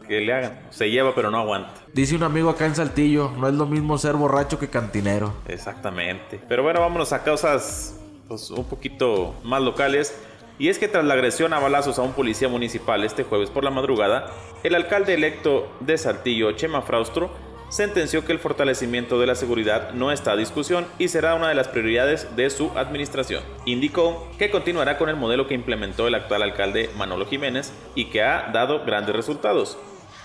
que 0.07 0.21
le 0.21 0.33
hagan. 0.33 0.59
Se 0.71 0.89
lleva, 0.89 1.13
pero 1.13 1.29
no 1.29 1.37
aguanta. 1.37 1.73
Dice 1.93 2.15
un 2.15 2.23
amigo 2.23 2.49
acá 2.49 2.65
en 2.65 2.75
Saltillo, 2.75 3.31
no 3.37 3.47
es 3.47 3.53
lo 3.53 3.67
mismo 3.67 3.97
ser 3.97 4.15
borracho 4.15 4.57
que 4.57 4.67
cantinero. 4.67 5.33
Exactamente. 5.47 6.41
Pero 6.49 6.63
bueno, 6.63 6.81
vámonos 6.81 7.13
a 7.13 7.23
causas 7.23 7.99
pues, 8.27 8.49
un 8.49 8.65
poquito 8.65 9.35
más 9.43 9.61
locales. 9.61 10.15
Y 10.59 10.69
es 10.69 10.77
que 10.77 10.87
tras 10.87 11.03
la 11.03 11.15
agresión 11.15 11.53
a 11.53 11.59
balazos 11.59 11.97
a 11.97 12.03
un 12.03 12.13
policía 12.13 12.47
municipal 12.47 13.03
este 13.03 13.23
jueves 13.23 13.49
por 13.49 13.63
la 13.63 13.71
madrugada, 13.71 14.31
el 14.63 14.75
alcalde 14.75 15.15
electo 15.15 15.67
de 15.79 15.97
Saltillo, 15.97 16.51
Chema 16.51 16.83
Fraustro, 16.83 17.31
sentenció 17.73 18.23
que 18.23 18.31
el 18.31 18.37
fortalecimiento 18.37 19.19
de 19.19 19.25
la 19.25 19.33
seguridad 19.33 19.93
no 19.93 20.11
está 20.11 20.33
a 20.33 20.35
discusión 20.35 20.85
y 20.99 21.07
será 21.07 21.33
una 21.33 21.49
de 21.49 21.55
las 21.55 21.67
prioridades 21.67 22.35
de 22.35 22.47
su 22.51 22.69
administración. 22.75 23.41
Indicó 23.65 24.29
que 24.37 24.51
continuará 24.51 24.99
con 24.99 25.09
el 25.09 25.15
modelo 25.15 25.47
que 25.47 25.55
implementó 25.55 26.07
el 26.07 26.13
actual 26.13 26.43
alcalde 26.43 26.91
Manolo 26.95 27.25
Jiménez 27.25 27.73
y 27.95 28.11
que 28.11 28.21
ha 28.21 28.51
dado 28.53 28.85
grandes 28.85 29.15
resultados. 29.15 29.79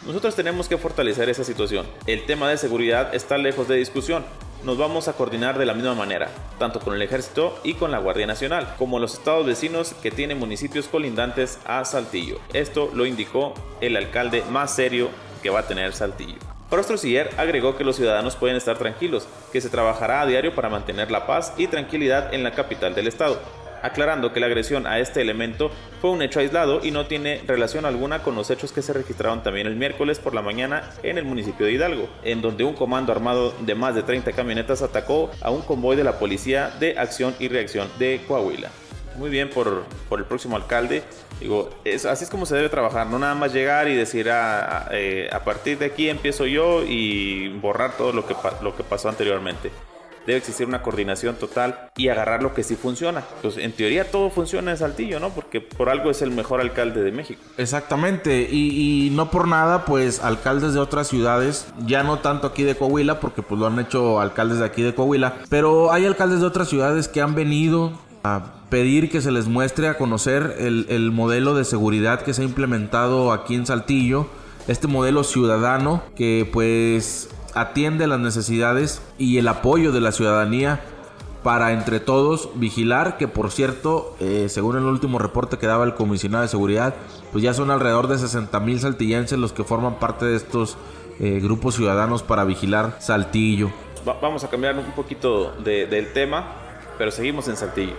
Nosotros 0.05 0.37
tenemos 0.37 0.69
que 0.69 0.77
fortalecer 0.77 1.31
esa 1.31 1.43
situación. 1.43 1.87
El 2.07 2.27
tema 2.27 2.51
de 2.51 2.59
seguridad 2.59 3.15
está 3.15 3.39
lejos 3.39 3.67
de 3.67 3.77
discusión. 3.77 4.27
Nos 4.63 4.77
vamos 4.77 5.09
a 5.09 5.15
coordinar 5.15 5.59
de 5.59 5.65
la 5.65 5.73
misma 5.73 5.95
manera, 5.95 6.29
tanto 6.59 6.81
con 6.81 6.93
el 6.93 7.01
ejército 7.01 7.59
y 7.65 7.75
con 7.75 7.91
la 7.91 7.99
Guardia 7.99 8.27
Nacional, 8.27 8.75
como 8.77 8.99
los 8.99 9.15
estados 9.15 9.47
vecinos 9.47 9.95
que 10.03 10.11
tienen 10.11 10.39
municipios 10.39 10.87
colindantes 10.87 11.61
a 11.65 11.83
Saltillo. 11.87 12.41
Esto 12.53 12.91
lo 12.93 13.07
indicó 13.07 13.55
el 13.81 13.97
alcalde 13.97 14.45
más 14.51 14.77
serio 14.77 15.09
que 15.43 15.49
va 15.49 15.61
a 15.61 15.67
tener 15.67 15.95
Saltillo. 15.95 16.58
Prostro 16.71 16.99
Siller 16.99 17.31
agregó 17.39 17.77
que 17.77 17.85
los 17.85 17.97
ciudadanos 17.97 18.37
pueden 18.37 18.57
estar 18.57 18.77
tranquilos, 18.77 19.27
que 19.53 19.61
se 19.63 19.71
trabajará 19.71 20.21
a 20.21 20.27
diario 20.27 20.55
para 20.55 20.69
mantener 20.69 21.11
la 21.11 21.27
paz 21.27 21.55
y 21.57 21.67
tranquilidad 21.67 22.35
en 22.35 22.43
la 22.43 22.51
capital 22.51 22.95
del 22.95 23.07
estado, 23.07 23.41
aclarando 23.83 24.35
que 24.35 24.41
la 24.41 24.47
agresión 24.47 24.87
a 24.87 24.99
este 24.99 25.23
elemento 25.23 25.71
fue 26.03 26.11
un 26.11 26.21
hecho 26.21 26.41
aislado 26.41 26.81
y 26.85 26.91
no 26.91 27.07
tiene 27.07 27.41
relación 27.47 27.87
alguna 27.87 28.23
con 28.23 28.35
los 28.35 28.51
hechos 28.51 28.73
que 28.73 28.83
se 28.83 28.93
registraron 28.93 29.43
también 29.43 29.67
el 29.67 29.77
miércoles 29.77 30.19
por 30.19 30.35
la 30.35 30.43
mañana 30.43 30.91
en 31.03 31.17
el 31.17 31.25
municipio 31.25 31.65
de 31.65 31.73
Hidalgo, 31.73 32.07
en 32.23 32.43
donde 32.43 32.65
un 32.65 32.75
comando 32.75 33.13
armado 33.13 33.55
de 33.61 33.75
más 33.75 33.95
de 33.95 34.03
30 34.03 34.33
camionetas 34.33 34.83
atacó 34.83 35.31
a 35.41 35.51
un 35.51 35.63
convoy 35.63 35.97
de 35.97 36.05
la 36.05 36.19
Policía 36.19 36.71
de 36.79 36.99
Acción 36.99 37.35
y 37.39 37.49
Reacción 37.49 37.89
de 37.99 38.21
Coahuila. 38.29 38.69
Muy 39.19 39.31
bien 39.31 39.51
por, 39.51 39.85
por 40.09 40.21
el 40.21 40.25
próximo 40.25 40.57
alcalde. 40.57 41.03
Digo, 41.41 41.71
es, 41.85 42.07
así 42.07 42.25
es 42.25 42.31
como 42.31 42.47
se 42.47 42.55
debe 42.57 42.69
trabajar, 42.69 43.07
no 43.09 43.19
nada 43.19 43.35
más 43.35 43.53
llegar 43.53 43.89
y 43.89 43.95
decir 43.95 44.31
"Ah, 44.31 44.89
eh, 44.93 45.29
a 45.33 45.45
partir 45.45 45.79
de 45.79 45.87
aquí 45.87 46.09
empiezo 46.09 46.47
yo 46.47 46.83
y 46.85 47.49
borrar 47.61 47.97
todo 47.97 48.13
lo 48.13 48.27
que, 48.27 48.35
lo 48.63 48.77
que 48.77 48.85
pasó 48.85 49.09
anteriormente. 49.09 49.71
Debe 50.27 50.39
existir 50.41 50.67
una 50.67 50.83
coordinación 50.83 51.37
total 51.37 51.89
y 51.97 52.09
agarrar 52.09 52.43
lo 52.43 52.53
que 52.53 52.63
sí 52.63 52.77
funciona. 52.77 53.23
Pues 53.41 53.57
en 53.57 53.73
teoría 53.73 54.11
todo 54.11 54.29
funciona 54.29 54.73
en 54.73 54.77
Saltillo, 54.77 55.21
¿no? 55.21 55.31
Porque 55.31 55.63
por 55.63 55.89
algo 55.89 56.11
es 56.11 56.21
el 56.21 56.31
mejor 56.33 56.61
alcalde 56.61 57.03
de 57.03 57.13
México. 57.13 57.41
Exactamente, 57.57 58.47
y, 58.51 59.07
y 59.07 59.11
no 59.11 59.31
por 59.31 59.49
nada, 59.49 59.87
pues 59.87 60.21
alcaldes 60.23 60.75
de 60.75 60.81
otras 60.81 61.09
ciudades, 61.09 61.69
ya 61.87 62.03
no 62.03 62.19
tanto 62.19 62.49
aquí 62.49 62.63
de 62.63 62.75
Coahuila, 62.75 63.21
porque 63.21 63.41
pues 63.41 63.59
lo 63.59 63.69
han 63.69 63.79
hecho 63.79 64.21
alcaldes 64.21 64.59
de 64.59 64.67
aquí 64.67 64.83
de 64.83 64.95
Coahuila, 64.95 65.37
pero 65.49 65.93
hay 65.93 66.05
alcaldes 66.05 66.41
de 66.41 66.47
otras 66.47 66.69
ciudades 66.69 67.09
que 67.09 67.23
han 67.23 67.35
venido 67.35 67.93
a 68.25 68.55
pedir 68.71 69.11
que 69.11 69.21
se 69.21 69.31
les 69.31 69.47
muestre 69.49 69.89
a 69.89 69.97
conocer 69.97 70.57
el, 70.59 70.87
el 70.89 71.11
modelo 71.13 71.55
de 71.55 71.65
seguridad 71.65 72.23
que 72.23 72.35
se 72.35 72.43
ha 72.43 72.45
implementado 72.45 73.33
aquí 73.33 73.55
en 73.55 73.67
Saltillo, 73.67 74.27
este 74.67 74.87
modelo 74.89 75.25
ciudadano 75.25 76.03
que 76.17 76.49
pues 76.53 77.31
atiende 77.55 78.07
las 78.07 78.21
necesidades 78.21 79.01
y 79.19 79.39
el 79.39 79.49
apoyo 79.49 79.93
de 79.93 80.01
la 80.01 80.13
ciudadanía 80.13 80.81
para 81.43 81.73
entre 81.73 82.01
todos 82.01 82.51
vigilar 82.57 83.17
que 83.17 83.29
por 83.29 83.51
cierto 83.51 84.15
eh, 84.21 84.47
según 84.51 84.77
el 84.77 84.85
último 84.85 85.19
reporte 85.19 85.57
que 85.57 85.67
daba 85.67 85.85
el 85.85 85.95
comisionado 85.95 86.43
de 86.43 86.49
seguridad 86.49 86.95
pues 87.33 87.43
ya 87.43 87.55
son 87.55 87.71
alrededor 87.71 88.09
de 88.09 88.19
60 88.19 88.61
mil 88.61 88.79
saltillenses 88.81 89.39
los 89.39 89.53
que 89.53 89.65
forman 89.65 89.99
parte 89.99 90.27
de 90.27 90.37
estos 90.37 90.77
eh, 91.21 91.41
grupos 91.43 91.77
ciudadanos 91.77 92.23
para 92.23 92.45
vigilar 92.45 92.97
Saltillo 93.01 93.71
Va- 94.07 94.19
vamos 94.21 94.45
a 94.45 94.49
cambiar 94.51 94.77
un 94.77 94.93
poquito 94.93 95.53
de- 95.65 95.87
del 95.87 96.13
tema, 96.13 96.45
pero 96.99 97.11
seguimos 97.11 97.49
en 97.49 97.57
Saltillo. 97.57 97.95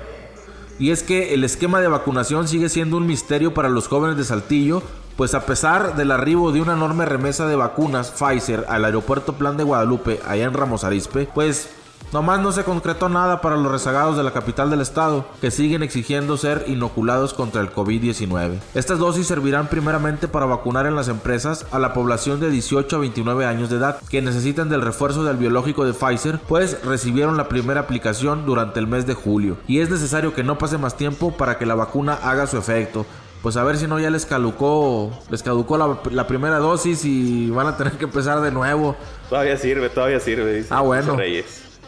Y 0.79 0.91
es 0.91 1.03
que 1.03 1.33
el 1.33 1.43
esquema 1.43 1.81
de 1.81 1.87
vacunación 1.87 2.47
sigue 2.47 2.69
siendo 2.69 2.97
un 2.97 3.05
misterio 3.05 3.53
para 3.53 3.69
los 3.69 3.87
jóvenes 3.87 4.17
de 4.17 4.23
Saltillo 4.23 4.81
pues 5.19 5.33
a 5.33 5.45
pesar 5.45 5.97
del 5.97 6.11
arribo 6.11 6.53
de 6.53 6.61
una 6.61 6.75
enorme 6.75 7.05
remesa 7.05 7.45
de 7.45 7.57
vacunas 7.57 8.09
Pfizer 8.09 8.65
al 8.69 8.85
aeropuerto 8.85 9.33
Plan 9.33 9.57
de 9.57 9.65
Guadalupe, 9.65 10.21
allá 10.25 10.45
en 10.45 10.53
Ramos 10.53 10.85
Arizpe, 10.85 11.27
pues 11.35 11.69
Nomás 12.11 12.39
no 12.39 12.51
se 12.51 12.63
concretó 12.63 13.07
nada 13.07 13.39
para 13.39 13.55
los 13.55 13.71
rezagados 13.71 14.17
de 14.17 14.23
la 14.23 14.33
capital 14.33 14.71
del 14.71 14.81
estado, 14.81 15.25
que 15.41 15.51
siguen 15.51 15.83
exigiendo 15.83 16.37
ser 16.37 16.65
inoculados 16.67 17.35
contra 17.35 17.61
el 17.61 17.71
COVID-19. 17.71 18.57
Estas 18.73 18.97
dosis 18.97 19.27
servirán 19.27 19.67
primeramente 19.67 20.27
para 20.27 20.47
vacunar 20.47 20.87
en 20.87 20.95
las 20.95 21.07
empresas 21.07 21.67
a 21.71 21.77
la 21.77 21.93
población 21.93 22.39
de 22.39 22.49
18 22.49 22.95
a 22.95 22.99
29 22.99 23.45
años 23.45 23.69
de 23.69 23.77
edad, 23.77 23.99
que 24.09 24.23
necesitan 24.23 24.69
del 24.69 24.81
refuerzo 24.81 25.23
del 25.23 25.37
biológico 25.37 25.85
de 25.85 25.93
Pfizer, 25.93 26.39
pues 26.47 26.83
recibieron 26.83 27.37
la 27.37 27.47
primera 27.47 27.81
aplicación 27.81 28.45
durante 28.45 28.79
el 28.79 28.87
mes 28.87 29.05
de 29.05 29.13
julio, 29.13 29.57
y 29.67 29.79
es 29.79 29.91
necesario 29.91 30.33
que 30.33 30.43
no 30.43 30.57
pase 30.57 30.79
más 30.79 30.97
tiempo 30.97 31.37
para 31.37 31.59
que 31.59 31.67
la 31.67 31.75
vacuna 31.75 32.15
haga 32.23 32.47
su 32.47 32.57
efecto, 32.57 33.05
pues 33.43 33.55
a 33.55 33.63
ver 33.63 33.77
si 33.77 33.87
no 33.87 33.99
ya 33.99 34.09
les 34.09 34.25
caducó, 34.25 35.11
les 35.29 35.43
caducó 35.43 35.77
la, 35.77 36.27
primera 36.27 36.57
dosis 36.57 37.05
y 37.05 37.49
van 37.49 37.67
a 37.67 37.77
tener 37.77 37.93
que 37.93 38.05
empezar 38.05 38.41
de 38.41 38.51
nuevo. 38.51 38.97
Todavía 39.29 39.57
sirve, 39.57 39.89
todavía 39.89 40.19
sirve. 40.19 40.55
Dice 40.55 40.67
ah, 40.71 40.81
bueno. 40.81 41.17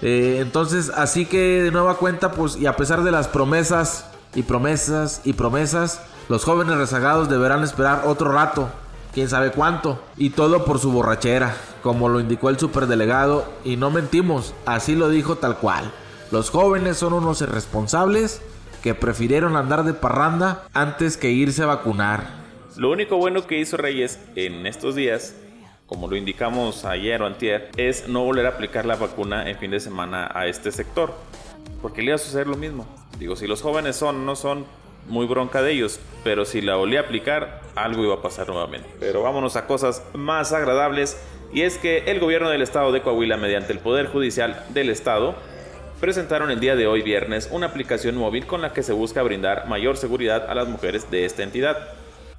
Eh, 0.02 0.40
entonces, 0.40 0.92
así 0.96 1.26
que 1.26 1.64
de 1.64 1.72
nueva 1.72 1.98
cuenta, 1.98 2.32
pues, 2.32 2.56
y 2.56 2.66
a 2.66 2.76
pesar 2.76 3.04
de 3.04 3.12
las 3.12 3.28
promesas 3.28 4.10
y 4.34 4.44
promesas 4.44 5.22
y 5.24 5.34
promesas, 5.34 6.02
los 6.30 6.44
jóvenes 6.44 6.78
rezagados 6.78 7.30
deberán 7.30 7.64
esperar 7.64 8.04
otro 8.06 8.32
rato, 8.32 8.70
quién 9.14 9.30
sabe 9.30 9.52
cuánto, 9.52 10.02
y 10.18 10.32
todo 10.32 10.66
por 10.66 10.80
su 10.80 10.92
borrachera, 10.92 11.56
como 11.84 12.10
lo 12.10 12.20
indicó 12.20 12.50
el 12.50 12.58
superdelegado, 12.58 13.46
y 13.64 13.76
no 13.76 13.92
mentimos, 13.92 14.54
así 14.66 14.96
lo 14.96 15.10
dijo 15.10 15.36
tal 15.36 15.58
cual. 15.58 15.92
Los 16.32 16.50
jóvenes 16.50 16.98
son 16.98 17.14
unos 17.14 17.42
irresponsables 17.42 18.42
que 18.82 18.96
prefirieron 18.96 19.56
andar 19.56 19.84
de 19.84 19.94
parranda 19.94 20.64
antes 20.74 21.18
que 21.18 21.30
irse 21.30 21.62
a 21.64 21.68
vacunar. 21.68 22.42
Lo 22.78 22.90
único 22.90 23.18
bueno 23.18 23.46
que 23.46 23.60
hizo 23.60 23.78
Reyes 23.78 24.20
en 24.36 24.66
estos 24.66 24.96
días 24.96 25.36
como 25.92 26.08
lo 26.08 26.16
indicamos 26.16 26.86
ayer 26.86 27.22
o 27.22 27.26
antier, 27.26 27.70
es 27.76 28.08
no 28.08 28.24
volver 28.24 28.46
a 28.46 28.50
aplicar 28.52 28.86
la 28.86 28.96
vacuna 28.96 29.50
en 29.50 29.58
fin 29.58 29.72
de 29.72 29.80
semana 29.82 30.32
a 30.34 30.48
este 30.48 30.72
sector. 30.72 31.14
Porque 31.82 32.02
le 32.02 32.08
iba 32.08 32.16
a 32.16 32.18
suceder 32.18 32.48
lo 32.48 32.56
mismo. 32.56 32.88
Digo, 33.20 33.36
si 33.36 33.46
los 33.46 33.62
jóvenes 33.62 33.98
son, 33.98 34.26
no 34.26 34.38
son 34.38 34.66
muy 35.10 35.26
bronca 35.26 35.62
de 35.62 35.74
ellos, 35.74 36.00
pero 36.24 36.46
si 36.46 36.62
la 36.62 36.78
volví 36.78 36.96
a 36.96 37.02
aplicar, 37.02 37.60
algo 37.76 38.06
iba 38.06 38.14
a 38.14 38.22
pasar 38.22 38.48
nuevamente. 38.48 38.88
Pero 39.02 39.22
vámonos 39.22 39.58
a 39.58 39.68
cosas 39.68 40.02
más 40.14 40.54
agradables, 40.54 41.22
y 41.52 41.64
es 41.64 41.78
que 41.78 42.06
el 42.10 42.22
gobierno 42.22 42.50
del 42.50 42.62
estado 42.62 42.94
de 42.94 43.02
Coahuila, 43.02 43.36
mediante 43.36 43.74
el 43.74 43.80
Poder 43.80 44.08
Judicial 44.08 44.64
del 44.70 44.90
estado, 44.90 45.36
presentaron 46.00 46.52
el 46.52 46.62
día 46.62 46.78
de 46.78 46.88
hoy 46.88 47.02
viernes 47.02 47.50
una 47.52 47.68
aplicación 47.68 48.16
móvil 48.16 48.46
con 48.46 48.62
la 48.62 48.72
que 48.72 48.82
se 48.82 48.94
busca 48.94 49.24
brindar 49.24 49.68
mayor 49.68 49.98
seguridad 49.98 50.50
a 50.50 50.56
las 50.56 50.70
mujeres 50.70 51.12
de 51.12 51.26
esta 51.26 51.44
entidad. 51.44 51.90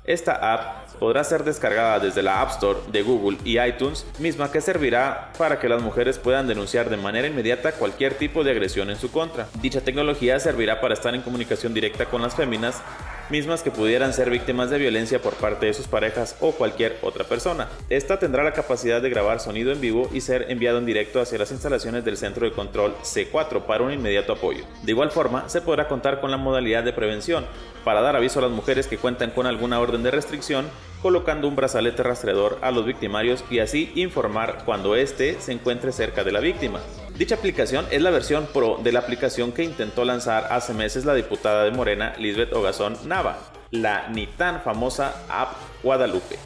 Esta 0.05 0.33
app 0.53 0.89
podrá 0.99 1.23
ser 1.23 1.45
descargada 1.45 2.01
desde 2.01 2.23
la 2.23 2.41
App 2.41 2.51
Store 2.51 2.81
de 2.91 3.03
Google 3.03 3.39
y 3.45 3.61
iTunes, 3.61 4.05
misma 4.19 4.51
que 4.51 4.61
servirá 4.61 5.31
para 5.39 5.61
que 5.61 5.69
las 5.69 5.81
mujeres 5.81 6.19
puedan 6.19 6.49
denunciar 6.49 6.91
de 6.91 6.97
manera 6.97 7.29
inmediata 7.29 7.71
cualquier 7.71 8.15
tipo 8.15 8.43
de 8.43 8.51
agresión 8.51 8.91
en 8.91 8.97
su 8.97 9.13
contra. 9.13 9.47
Dicha 9.61 9.81
tecnología 9.81 10.41
servirá 10.41 10.81
para 10.81 10.95
estar 10.95 11.15
en 11.15 11.23
comunicación 11.23 11.73
directa 11.73 12.07
con 12.07 12.21
las 12.21 12.35
féminas 12.35 12.83
mismas 13.31 13.63
que 13.63 13.71
pudieran 13.71 14.13
ser 14.13 14.31
víctimas 14.31 14.71
de 14.71 14.79
violencia 14.79 15.21
por 15.21 15.35
parte 15.35 15.67
de 15.67 15.75
sus 15.75 15.87
parejas 15.87 16.37
o 16.41 16.53
cualquier 16.53 16.99
otra 17.03 17.25
persona. 17.25 17.69
Esta 17.89 18.19
tendrá 18.19 18.45
la 18.45 18.53
capacidad 18.53 19.01
de 19.01 19.11
grabar 19.11 19.41
sonido 19.41 19.73
en 19.73 19.81
vivo 19.81 20.09
y 20.13 20.21
ser 20.21 20.47
enviado 20.51 20.79
en 20.79 20.87
directo 20.87 21.21
hacia 21.21 21.39
las 21.39 21.51
instalaciones 21.51 22.05
del 22.05 22.17
centro 22.17 22.47
de 22.47 22.53
control 22.53 22.95
C4 23.03 23.63
para 23.67 23.85
un 23.85 23.93
inmediato 23.93 24.33
apoyo. 24.33 24.65
De 24.83 24.93
igual 24.93 25.11
forma, 25.11 25.49
se 25.49 25.61
podrá 25.61 25.89
contar 25.89 26.21
con 26.21 26.31
la 26.31 26.37
modalidad 26.37 26.85
de 26.85 26.93
prevención 26.93 27.47
para 27.85 28.01
dar 28.01 28.17
aviso 28.17 28.39
a 28.39 28.43
las 28.43 28.51
mujeres 28.51 28.87
que 28.87 28.99
cuentan 28.99 29.31
con 29.31 29.47
alguna 29.47 29.81
orden 29.81 30.03
de 30.03 30.11
restricción 30.11 30.67
colocando 31.03 31.49
un 31.49 31.57
brazalete 31.57 32.03
rastreador 32.03 32.59
a 32.63 32.71
los 32.71 32.87
victimarios 32.87 33.45
y 33.51 33.59
así 33.59 33.93
informar 33.97 34.63
cuando 34.65 34.95
éste 34.95 35.41
se 35.41 35.53
encuentre 35.53 35.93
cerca 35.93 36.23
de 36.23 36.33
la 36.33 36.41
víctima. 36.41 36.81
Dicha 37.17 37.35
aplicación 37.35 37.85
es 37.91 38.01
la 38.01 38.11
versión 38.11 38.49
pro 38.53 38.81
de 38.83 38.91
la 38.91 39.01
aplicación 39.01 39.53
que 39.53 39.63
intentó 39.63 40.05
lanzar 40.05 40.49
hace 40.51 40.73
meses 40.73 41.05
la 41.05 41.15
diputada 41.15 41.65
de 41.65 41.71
Morena, 41.71 42.15
Lisbeth 42.19 42.53
Ogazón 42.55 42.97
Nava, 43.05 43.39
la 43.71 44.09
ni 44.09 44.27
tan 44.27 44.63
famosa 44.63 45.15
App 45.29 45.53
Guadalupe. 45.83 46.39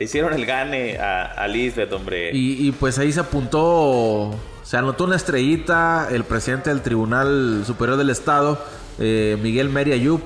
hicieron 0.00 0.32
el 0.32 0.46
gane 0.46 0.98
a, 0.98 1.46
Lisbeth, 1.46 1.92
hombre. 1.92 2.30
Y, 2.32 2.72
pues 2.72 2.98
ahí 2.98 3.12
se 3.12 3.20
apuntó, 3.20 4.34
se 4.64 4.76
anotó 4.76 5.04
una 5.04 5.16
estrellita 5.16 6.08
el 6.10 6.24
presidente 6.24 6.70
del 6.70 6.82
Tribunal 6.82 7.62
Superior 7.64 7.96
del 7.96 8.10
Estado, 8.10 8.58
eh, 8.98 9.38
Miguel 9.40 9.68
Meri 9.68 9.92
Ayub. 9.92 10.20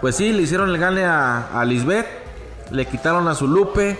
Pues 0.00 0.14
sí, 0.14 0.32
le 0.32 0.42
hicieron 0.42 0.70
el 0.70 0.78
gane 0.78 1.04
a, 1.04 1.60
a 1.60 1.64
Lisbeth, 1.64 2.06
le 2.70 2.86
quitaron 2.86 3.26
a 3.26 3.34
su 3.34 3.48
Lupe 3.48 3.98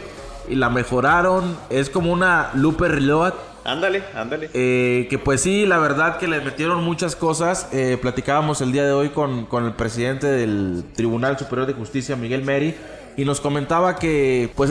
y 0.49 0.55
la 0.55 0.71
mejoraron. 0.71 1.57
Es 1.71 1.91
como 1.91 2.12
una 2.12 2.50
Lupe 2.55 2.88
Reload 2.88 3.35
Ándale, 3.67 4.05
ándale. 4.15 4.49
Eh, 4.55 5.09
que 5.11 5.19
pues 5.19 5.41
sí, 5.41 5.67
la 5.67 5.79
verdad 5.79 6.19
que 6.19 6.29
le 6.29 6.41
metieron 6.41 6.85
muchas 6.85 7.17
cosas. 7.17 7.69
Eh, 7.73 7.99
platicábamos 8.00 8.61
el 8.61 8.71
día 8.71 8.85
de 8.85 8.93
hoy 8.93 9.09
con, 9.09 9.47
con, 9.47 9.65
el 9.65 9.73
presidente 9.73 10.29
del 10.29 10.85
Tribunal 10.95 11.37
Superior 11.37 11.67
de 11.67 11.73
Justicia, 11.73 12.15
Miguel 12.15 12.45
Meri, 12.45 12.76
y 13.17 13.25
nos 13.25 13.41
comentaba 13.41 13.97
que 13.97 14.53
pues 14.55 14.71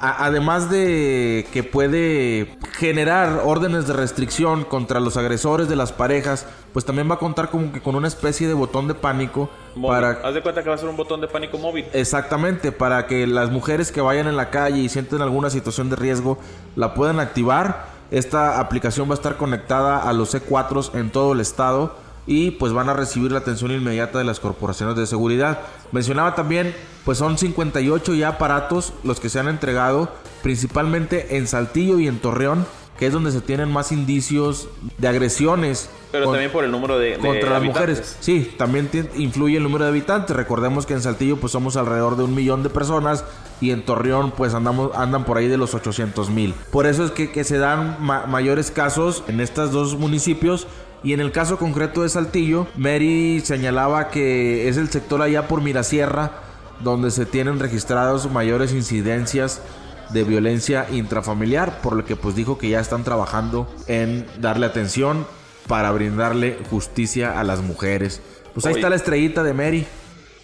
además 0.00 0.70
de 0.70 1.46
que 1.52 1.62
puede 1.62 2.56
generar 2.72 3.42
órdenes 3.44 3.86
de 3.86 3.92
restricción 3.92 4.64
contra 4.64 5.00
los 5.00 5.16
agresores 5.16 5.68
de 5.68 5.76
las 5.76 5.92
parejas, 5.92 6.46
pues 6.72 6.84
también 6.84 7.10
va 7.10 7.14
a 7.14 7.18
contar 7.18 7.50
como 7.50 7.72
que 7.72 7.80
con 7.80 7.94
una 7.94 8.08
especie 8.08 8.48
de 8.48 8.54
botón 8.54 8.88
de 8.88 8.94
pánico 8.94 9.48
para... 9.80 10.10
Haz 10.22 10.34
de 10.34 10.42
cuenta 10.42 10.62
que 10.62 10.68
va 10.68 10.74
a 10.74 10.78
ser 10.78 10.88
un 10.88 10.96
botón 10.96 11.20
de 11.20 11.28
pánico 11.28 11.58
móvil. 11.58 11.84
Exactamente, 11.92 12.72
para 12.72 13.06
que 13.06 13.26
las 13.26 13.50
mujeres 13.50 13.92
que 13.92 14.00
vayan 14.00 14.26
en 14.26 14.36
la 14.36 14.50
calle 14.50 14.78
y 14.78 14.88
sienten 14.88 15.22
alguna 15.22 15.50
situación 15.50 15.90
de 15.90 15.96
riesgo 15.96 16.38
la 16.76 16.94
puedan 16.94 17.20
activar. 17.20 17.92
Esta 18.10 18.60
aplicación 18.60 19.08
va 19.08 19.12
a 19.12 19.16
estar 19.16 19.36
conectada 19.36 19.98
a 19.98 20.12
los 20.12 20.34
C4 20.34 20.94
en 20.94 21.10
todo 21.10 21.32
el 21.32 21.40
estado 21.40 22.03
y 22.26 22.52
pues 22.52 22.72
van 22.72 22.88
a 22.88 22.94
recibir 22.94 23.32
la 23.32 23.38
atención 23.38 23.70
inmediata 23.70 24.18
de 24.18 24.24
las 24.24 24.40
corporaciones 24.40 24.96
de 24.96 25.06
seguridad. 25.06 25.60
Mencionaba 25.92 26.34
también, 26.34 26.74
pues 27.04 27.18
son 27.18 27.38
58 27.38 28.14
ya 28.14 28.28
aparatos 28.28 28.92
los 29.02 29.20
que 29.20 29.28
se 29.28 29.40
han 29.40 29.48
entregado, 29.48 30.10
principalmente 30.42 31.36
en 31.36 31.46
Saltillo 31.46 31.98
y 31.98 32.08
en 32.08 32.18
Torreón, 32.18 32.66
que 32.98 33.06
es 33.06 33.12
donde 33.12 33.32
se 33.32 33.40
tienen 33.40 33.70
más 33.72 33.92
indicios 33.92 34.68
de 34.98 35.08
agresiones. 35.08 35.90
Pero 36.12 36.30
también 36.30 36.52
por 36.52 36.64
el 36.64 36.70
número 36.70 36.98
de, 36.98 37.18
contra 37.18 37.50
las 37.50 37.62
mujeres. 37.62 38.16
Sí, 38.20 38.54
también 38.56 38.88
influye 39.16 39.56
el 39.56 39.64
número 39.64 39.84
de 39.84 39.90
habitantes. 39.90 40.36
Recordemos 40.36 40.86
que 40.86 40.94
en 40.94 41.02
Saltillo 41.02 41.38
pues 41.38 41.52
somos 41.52 41.76
alrededor 41.76 42.16
de 42.16 42.22
un 42.22 42.34
millón 42.34 42.62
de 42.62 42.70
personas 42.70 43.24
y 43.60 43.72
en 43.72 43.84
Torreón 43.84 44.30
pues 44.30 44.54
andamos 44.54 44.92
andan 44.94 45.24
por 45.24 45.38
ahí 45.38 45.48
de 45.48 45.56
los 45.56 45.74
800 45.74 46.30
mil. 46.30 46.54
Por 46.70 46.86
eso 46.86 47.04
es 47.04 47.10
que, 47.10 47.44
se 47.44 47.58
dan 47.58 47.96
mayores 48.00 48.70
casos 48.70 49.24
en 49.26 49.40
estos 49.40 49.72
dos 49.72 49.98
municipios. 49.98 50.68
Y 51.04 51.12
en 51.12 51.20
el 51.20 51.30
caso 51.32 51.58
concreto 51.58 52.02
de 52.02 52.08
Saltillo, 52.08 52.66
Mary 52.76 53.40
señalaba 53.44 54.08
que 54.08 54.68
es 54.68 54.78
el 54.78 54.88
sector 54.88 55.22
allá 55.22 55.46
por 55.46 55.60
Mirasierra 55.60 56.40
donde 56.80 57.10
se 57.10 57.26
tienen 57.26 57.60
registrados 57.60 58.30
mayores 58.30 58.72
incidencias 58.72 59.62
de 60.10 60.24
violencia 60.24 60.86
intrafamiliar, 60.90 61.80
por 61.80 61.96
lo 61.96 62.04
que 62.04 62.16
pues 62.16 62.34
dijo 62.34 62.58
que 62.58 62.68
ya 62.68 62.80
están 62.80 63.04
trabajando 63.04 63.72
en 63.86 64.26
darle 64.38 64.66
atención 64.66 65.26
para 65.66 65.90
brindarle 65.92 66.58
justicia 66.70 67.38
a 67.38 67.44
las 67.44 67.62
mujeres. 67.62 68.20
Pues 68.52 68.66
ahí 68.66 68.74
está 68.74 68.90
la 68.90 68.96
estrellita 68.96 69.42
de 69.42 69.54
Mary. 69.54 69.86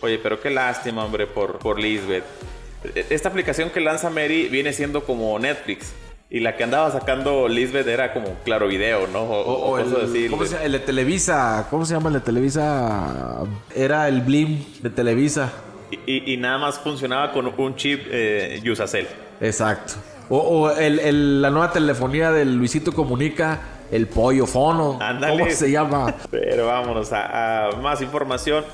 Oye, 0.01 0.19
pero 0.19 0.41
qué 0.41 0.51
lástima, 0.51 1.05
hombre, 1.05 1.27
por, 1.27 1.59
por 1.59 1.79
Lisbeth. 1.79 2.25
Esta 2.95 3.29
aplicación 3.29 3.69
que 3.69 3.81
lanza 3.81 4.09
Mary 4.09 4.49
viene 4.49 4.73
siendo 4.73 5.05
como 5.05 5.39
Netflix. 5.39 5.93
Y 6.33 6.39
la 6.39 6.57
que 6.57 6.63
andaba 6.63 6.93
sacando 6.93 7.49
Lisbeth 7.49 7.89
era 7.89 8.13
como 8.13 8.35
Claro 8.45 8.69
Video, 8.69 9.09
¿no? 9.09 9.23
O, 9.25 9.79
el, 9.79 10.31
¿cómo 10.31 10.45
se, 10.47 10.65
el 10.65 10.71
de 10.71 10.79
Televisa. 10.79 11.67
¿Cómo 11.71 11.85
se 11.85 11.95
llama 11.95 12.09
el 12.09 12.15
de 12.15 12.21
Televisa? 12.21 13.43
Era 13.75 14.07
el 14.07 14.21
Blim 14.21 14.65
de 14.81 14.91
Televisa. 14.91 15.53
Y, 16.07 16.37
nada 16.37 16.59
más 16.59 16.79
funcionaba 16.79 17.33
con 17.33 17.53
un 17.59 17.75
chip 17.75 18.03
eh. 18.13 18.61
Exacto. 19.41 19.95
O, 20.29 20.71
el, 20.71 21.43
la 21.43 21.51
nueva 21.51 21.73
telefonía 21.73 22.31
del 22.31 22.55
Luisito 22.55 22.93
Comunica, 22.93 23.61
el 23.91 24.07
pollo 24.07 24.47
fono. 24.47 25.01
¿Cómo 25.01 25.51
se 25.51 25.73
llama? 25.73 26.15
Pero 26.31 26.69
vámonos 26.69 27.11
a, 27.13 27.71
más 27.83 28.03
información. 28.03 28.65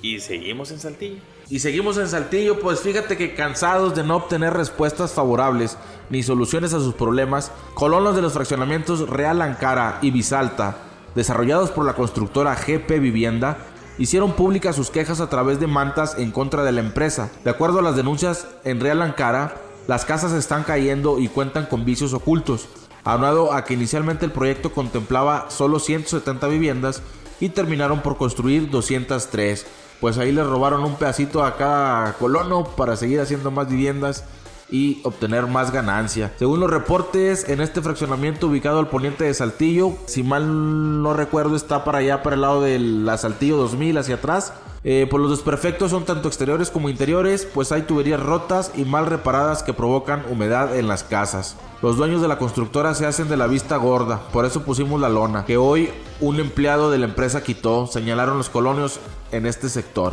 Y 0.00 0.20
seguimos 0.20 0.70
en 0.70 0.78
Saltillo. 0.78 1.33
Y 1.50 1.58
seguimos 1.58 1.98
en 1.98 2.08
Saltillo, 2.08 2.58
pues 2.58 2.80
fíjate 2.80 3.16
que 3.16 3.34
cansados 3.34 3.94
de 3.94 4.02
no 4.02 4.16
obtener 4.16 4.54
respuestas 4.54 5.12
favorables 5.12 5.76
ni 6.08 6.22
soluciones 6.22 6.72
a 6.72 6.80
sus 6.80 6.94
problemas, 6.94 7.52
colonos 7.74 8.16
de 8.16 8.22
los 8.22 8.32
fraccionamientos 8.32 9.08
Real 9.08 9.42
Ankara 9.42 9.98
y 10.00 10.10
Bisalta, 10.10 10.78
desarrollados 11.14 11.70
por 11.70 11.84
la 11.84 11.94
constructora 11.94 12.54
GP 12.54 12.98
Vivienda, 12.98 13.58
hicieron 13.98 14.32
públicas 14.32 14.74
sus 14.74 14.90
quejas 14.90 15.20
a 15.20 15.28
través 15.28 15.60
de 15.60 15.66
mantas 15.66 16.16
en 16.18 16.30
contra 16.30 16.64
de 16.64 16.72
la 16.72 16.80
empresa. 16.80 17.30
De 17.44 17.50
acuerdo 17.50 17.80
a 17.80 17.82
las 17.82 17.96
denuncias 17.96 18.46
en 18.64 18.80
Real 18.80 19.02
Ankara, 19.02 19.56
las 19.86 20.06
casas 20.06 20.32
están 20.32 20.64
cayendo 20.64 21.18
y 21.18 21.28
cuentan 21.28 21.66
con 21.66 21.84
vicios 21.84 22.14
ocultos. 22.14 22.68
Aunado 23.04 23.52
a 23.52 23.64
que 23.64 23.74
inicialmente 23.74 24.24
el 24.24 24.32
proyecto 24.32 24.72
contemplaba 24.72 25.50
solo 25.50 25.78
170 25.78 26.48
viviendas, 26.48 27.02
y 27.40 27.48
terminaron 27.50 28.00
por 28.00 28.16
construir 28.16 28.70
203. 28.70 29.66
Pues 30.04 30.18
ahí 30.18 30.32
les 30.32 30.46
robaron 30.46 30.84
un 30.84 30.96
pedacito 30.96 31.42
a 31.42 31.56
cada 31.56 32.12
colono 32.18 32.64
para 32.64 32.94
seguir 32.94 33.22
haciendo 33.22 33.50
más 33.50 33.70
viviendas 33.70 34.24
y 34.70 35.00
obtener 35.02 35.46
más 35.46 35.72
ganancia. 35.72 36.30
Según 36.38 36.60
los 36.60 36.70
reportes, 36.70 37.48
en 37.48 37.62
este 37.62 37.80
fraccionamiento 37.80 38.48
ubicado 38.48 38.80
al 38.80 38.88
poniente 38.88 39.24
de 39.24 39.32
Saltillo, 39.32 39.94
si 40.04 40.22
mal 40.22 41.02
no 41.02 41.14
recuerdo, 41.14 41.56
está 41.56 41.84
para 41.84 42.00
allá, 42.00 42.22
para 42.22 42.36
el 42.36 42.42
lado 42.42 42.60
de 42.60 42.78
la 42.80 43.16
Saltillo 43.16 43.56
2000, 43.56 43.96
hacia 43.96 44.16
atrás. 44.16 44.52
Eh, 44.86 45.06
pues 45.08 45.22
los 45.22 45.30
desperfectos 45.30 45.90
son 45.90 46.04
tanto 46.04 46.28
exteriores 46.28 46.70
como 46.70 46.90
interiores, 46.90 47.48
pues 47.52 47.72
hay 47.72 47.82
tuberías 47.82 48.20
rotas 48.20 48.70
y 48.76 48.84
mal 48.84 49.06
reparadas 49.06 49.62
que 49.62 49.72
provocan 49.72 50.24
humedad 50.30 50.76
en 50.76 50.88
las 50.88 51.02
casas. 51.02 51.56
Los 51.80 51.96
dueños 51.96 52.20
de 52.20 52.28
la 52.28 52.36
constructora 52.36 52.92
se 52.94 53.06
hacen 53.06 53.30
de 53.30 53.38
la 53.38 53.46
vista 53.46 53.76
gorda, 53.76 54.20
por 54.30 54.44
eso 54.44 54.62
pusimos 54.62 55.00
la 55.00 55.08
lona, 55.08 55.46
que 55.46 55.56
hoy 55.56 55.88
un 56.20 56.38
empleado 56.38 56.90
de 56.90 56.98
la 56.98 57.06
empresa 57.06 57.42
quitó, 57.42 57.86
señalaron 57.86 58.36
los 58.36 58.50
colonios 58.50 59.00
en 59.32 59.46
este 59.46 59.70
sector. 59.70 60.12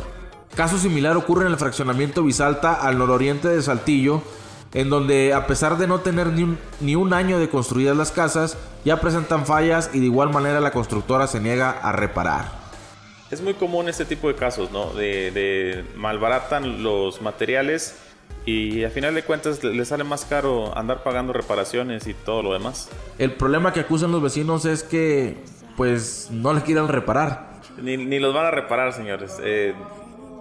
Caso 0.56 0.78
similar 0.78 1.18
ocurre 1.18 1.46
en 1.46 1.52
el 1.52 1.58
fraccionamiento 1.58 2.24
Bisalta 2.24 2.74
al 2.74 2.98
nororiente 2.98 3.50
de 3.50 3.62
Saltillo, 3.62 4.22
en 4.74 4.90
donde 4.90 5.34
a 5.34 5.48
pesar 5.48 5.78
de 5.78 5.88
no 5.88 6.00
tener 6.00 6.28
ni 6.28 6.44
un, 6.44 6.58
ni 6.80 6.96
un, 6.96 7.12
año 7.12 7.40
de 7.40 7.50
construidas 7.50 7.98
las 7.98 8.12
casas, 8.12 8.58
ya 8.86 9.02
presentan 9.02 9.46
fallas 9.46 9.90
y 9.94 10.00
de 10.00 10.06
igual 10.06 10.32
manera 10.32 10.62
la 10.62 10.72
constructora 10.72 11.28
se 11.28 11.42
niega 11.42 11.72
a 11.72 11.92
reparar. 11.92 12.61
Es 13.32 13.42
muy 13.42 13.54
común 13.54 13.88
este 13.88 14.04
tipo 14.04 14.28
de 14.28 14.36
casos, 14.36 14.72
¿no? 14.72 14.94
De, 14.94 15.32
de 15.32 15.86
malbaratan 15.96 16.84
los 16.84 17.22
materiales 17.22 17.96
y 18.46 18.84
a 18.84 18.90
final 18.90 19.16
de 19.16 19.24
cuentas 19.24 19.64
le 19.64 19.86
sale 19.86 20.04
más 20.04 20.26
caro 20.26 20.78
andar 20.78 21.02
pagando 21.04 21.32
reparaciones 21.32 22.08
y 22.08 22.14
todo 22.14 22.44
lo 22.44 22.54
demás. 22.54 22.90
El 23.18 23.32
problema 23.34 23.72
que 23.72 23.80
acusan 23.80 24.12
los 24.12 24.22
vecinos 24.22 24.66
es 24.66 24.84
que 24.84 25.38
pues 25.78 26.30
no 26.32 26.54
le 26.54 26.62
quieran 26.62 26.88
reparar. 26.88 27.62
Ni, 27.82 27.98
ni 27.98 28.20
los 28.20 28.34
van 28.34 28.48
a 28.48 28.52
reparar, 28.52 28.94
señores. 28.94 29.38
Eh, 29.42 29.74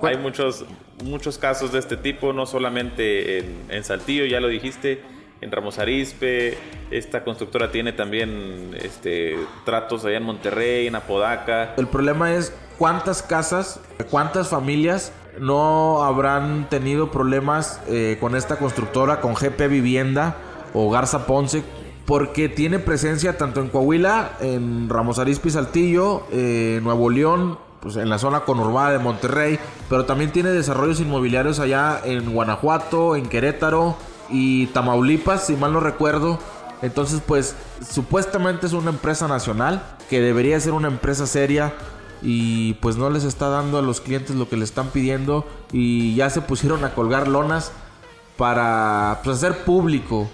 hay 0.03 0.17
muchos, 0.17 0.65
muchos 1.05 1.39
casos 1.39 1.73
de 1.73 1.79
este 1.79 1.97
tipo, 1.97 2.33
no 2.33 2.47
solamente 2.47 3.39
en, 3.39 3.67
en, 3.69 3.85
Saltillo, 3.85 4.25
ya 4.25 4.41
lo 4.41 4.49
dijiste, 4.49 5.03
en 5.41 5.53
Ramos 5.53 5.79
Arizpe. 5.79 6.57
Esta 6.91 7.23
constructora 7.23 7.71
tiene 7.71 7.93
también 7.93 8.77
este, 8.83 9.37
tratos 9.65 10.05
allá 10.05 10.17
en 10.17 10.25
Monterrey, 10.25 10.87
en 10.87 10.97
Apodaca. 10.97 11.75
El 11.77 11.87
problema 11.87 12.35
es 12.35 12.53
cuántas 12.81 13.23
casas, 13.23 13.79
cuántas 14.11 14.49
familias 14.49 15.13
no 15.39 16.03
habrán 16.03 16.67
tenido 16.71 17.11
problemas 17.11 17.79
eh, 17.87 18.17
con 18.19 18.35
esta 18.35 18.57
constructora, 18.57 19.21
con 19.21 19.35
GP 19.35 19.69
Vivienda 19.69 20.39
o 20.73 20.89
Garza 20.89 21.27
Ponce, 21.27 21.63
porque 22.07 22.49
tiene 22.49 22.79
presencia 22.79 23.37
tanto 23.37 23.61
en 23.61 23.69
Coahuila, 23.69 24.31
en 24.41 24.89
Ramos 24.89 25.19
Arizpe 25.19 25.51
Saltillo, 25.51 26.23
eh, 26.33 26.81
Nuevo 26.83 27.11
León, 27.11 27.59
pues 27.81 27.97
en 27.97 28.09
la 28.09 28.17
zona 28.17 28.41
conurbada 28.47 28.93
de 28.93 28.99
Monterrey, 28.99 29.59
pero 29.91 30.07
también 30.07 30.33
tiene 30.33 30.49
desarrollos 30.49 31.01
inmobiliarios 31.01 31.59
allá 31.59 32.01
en 32.03 32.33
Guanajuato, 32.33 33.15
en 33.15 33.29
Querétaro 33.29 33.95
y 34.31 34.69
Tamaulipas, 34.69 35.49
si 35.49 35.55
mal 35.55 35.75
no 35.75 35.81
recuerdo. 35.81 36.39
Entonces, 36.81 37.21
pues 37.27 37.57
supuestamente 37.87 38.67
es 38.67 38.73
una 38.73 38.89
empresa 38.89 39.29
nacional 39.29 39.83
que 40.09 40.23
debería 40.23 40.59
ser 40.61 40.73
una 40.73 40.89
empresa 40.89 41.27
seria 41.27 41.75
y 42.23 42.75
pues 42.75 42.97
no 42.97 43.11
les 43.11 43.25
está 43.25 43.49
dando 43.49 43.79
a 43.79 43.83
los 43.83 44.01
clientes 44.01 44.37
lo 44.37 44.49
que 44.49 44.57
le 44.57 44.65
están 44.65 44.91
pidiendo 44.91 45.47
y 45.73 46.15
ya 46.15 46.31
se 46.31 46.41
pusieron 46.41 46.85
a 46.85 46.95
colgar 46.95 47.29
lonas 47.29 47.73
para 48.37 49.21
pues, 49.23 49.37
hacer 49.37 49.65
público 49.65 50.29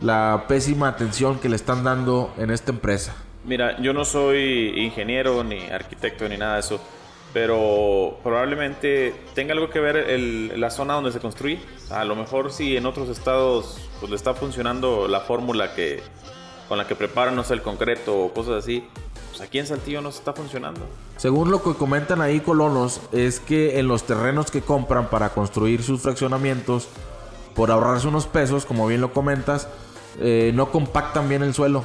la 0.00 0.44
pésima 0.48 0.88
atención 0.88 1.38
que 1.38 1.48
le 1.48 1.56
están 1.56 1.84
dando 1.84 2.32
en 2.38 2.50
esta 2.50 2.70
empresa. 2.70 3.14
Mira, 3.44 3.80
yo 3.80 3.92
no 3.92 4.04
soy 4.04 4.74
ingeniero 4.76 5.42
ni 5.44 5.60
arquitecto 5.70 6.28
ni 6.28 6.36
nada 6.36 6.54
de 6.54 6.60
eso, 6.60 6.80
pero 7.32 8.18
probablemente 8.22 9.14
tenga 9.34 9.52
algo 9.52 9.70
que 9.70 9.80
ver 9.80 9.96
el, 9.96 10.60
la 10.60 10.70
zona 10.70 10.94
donde 10.94 11.12
se 11.12 11.20
construye. 11.20 11.60
A 11.90 12.04
lo 12.04 12.16
mejor 12.16 12.52
si 12.52 12.76
en 12.76 12.86
otros 12.86 13.08
estados 13.08 13.88
pues 14.00 14.10
le 14.10 14.16
está 14.16 14.34
funcionando 14.34 15.06
la 15.08 15.20
fórmula 15.20 15.74
que 15.74 16.02
con 16.68 16.78
la 16.78 16.86
que 16.86 16.96
preparan 16.96 17.36
no 17.36 17.44
sé, 17.44 17.54
el 17.54 17.62
concreto 17.62 18.18
o 18.18 18.32
cosas 18.32 18.64
así, 18.64 18.84
pues 19.36 19.48
aquí 19.48 19.58
en 19.58 19.66
Saltillo 19.66 20.00
no 20.00 20.10
se 20.12 20.18
está 20.18 20.32
funcionando. 20.32 20.80
Según 21.18 21.50
lo 21.50 21.62
que 21.62 21.74
comentan 21.74 22.20
ahí 22.22 22.40
colonos, 22.40 23.00
es 23.12 23.38
que 23.40 23.78
en 23.78 23.86
los 23.88 24.04
terrenos 24.04 24.50
que 24.50 24.62
compran 24.62 25.10
para 25.10 25.30
construir 25.30 25.82
sus 25.82 26.00
fraccionamientos, 26.00 26.88
por 27.54 27.70
ahorrarse 27.70 28.08
unos 28.08 28.26
pesos, 28.26 28.64
como 28.64 28.86
bien 28.86 29.00
lo 29.00 29.12
comentas, 29.12 29.68
eh, 30.18 30.52
no 30.54 30.70
compactan 30.70 31.28
bien 31.28 31.42
el 31.42 31.52
suelo. 31.54 31.84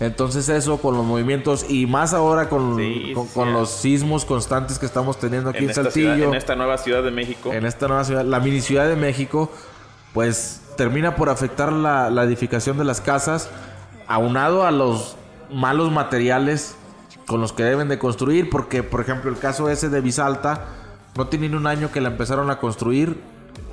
Entonces 0.00 0.48
eso 0.48 0.78
con 0.78 0.96
los 0.96 1.04
movimientos 1.04 1.66
y 1.68 1.86
más 1.86 2.14
ahora 2.14 2.48
con, 2.48 2.76
Sí, 2.76 3.12
con, 3.14 3.26
sí. 3.28 3.34
con 3.34 3.52
los 3.52 3.70
sismos 3.70 4.24
constantes 4.24 4.80
que 4.80 4.86
estamos 4.86 5.18
teniendo 5.18 5.50
aquí 5.50 5.64
en, 5.66 5.74
Saltillo, 5.74 6.14
ciudad- 6.14 6.28
en 6.30 6.34
esta 6.34 6.56
nueva 6.56 6.78
ciudad 6.78 7.04
de 7.04 7.12
México. 7.12 7.52
en 7.52 7.64
esta 7.64 7.86
nueva 7.86 8.02
ciudad, 8.04 8.24
la 8.24 8.40
mini 8.40 8.60
ciudad 8.60 8.88
de 8.88 8.96
México, 8.96 9.50
pues 10.12 10.62
termina 10.76 11.14
por 11.14 11.28
afectar 11.28 11.72
la, 11.72 12.10
la 12.10 12.24
edificación 12.24 12.76
de 12.76 12.84
las 12.84 13.00
casas, 13.00 13.48
aunado 14.08 14.66
a 14.66 14.72
los 14.72 15.16
malos 15.54 15.90
materiales 15.92 16.76
con 17.26 17.40
los 17.40 17.52
que 17.52 17.62
deben 17.64 17.88
de 17.88 17.98
construir, 17.98 18.50
porque 18.50 18.82
por 18.82 19.00
ejemplo 19.00 19.30
el 19.30 19.38
caso 19.38 19.68
ese 19.70 19.88
de 19.88 20.00
Bisalta, 20.00 20.66
no 21.16 21.28
tiene 21.28 21.48
ni 21.48 21.54
un 21.54 21.66
año 21.66 21.90
que 21.92 22.00
la 22.00 22.08
empezaron 22.08 22.50
a 22.50 22.58
construir, 22.58 23.18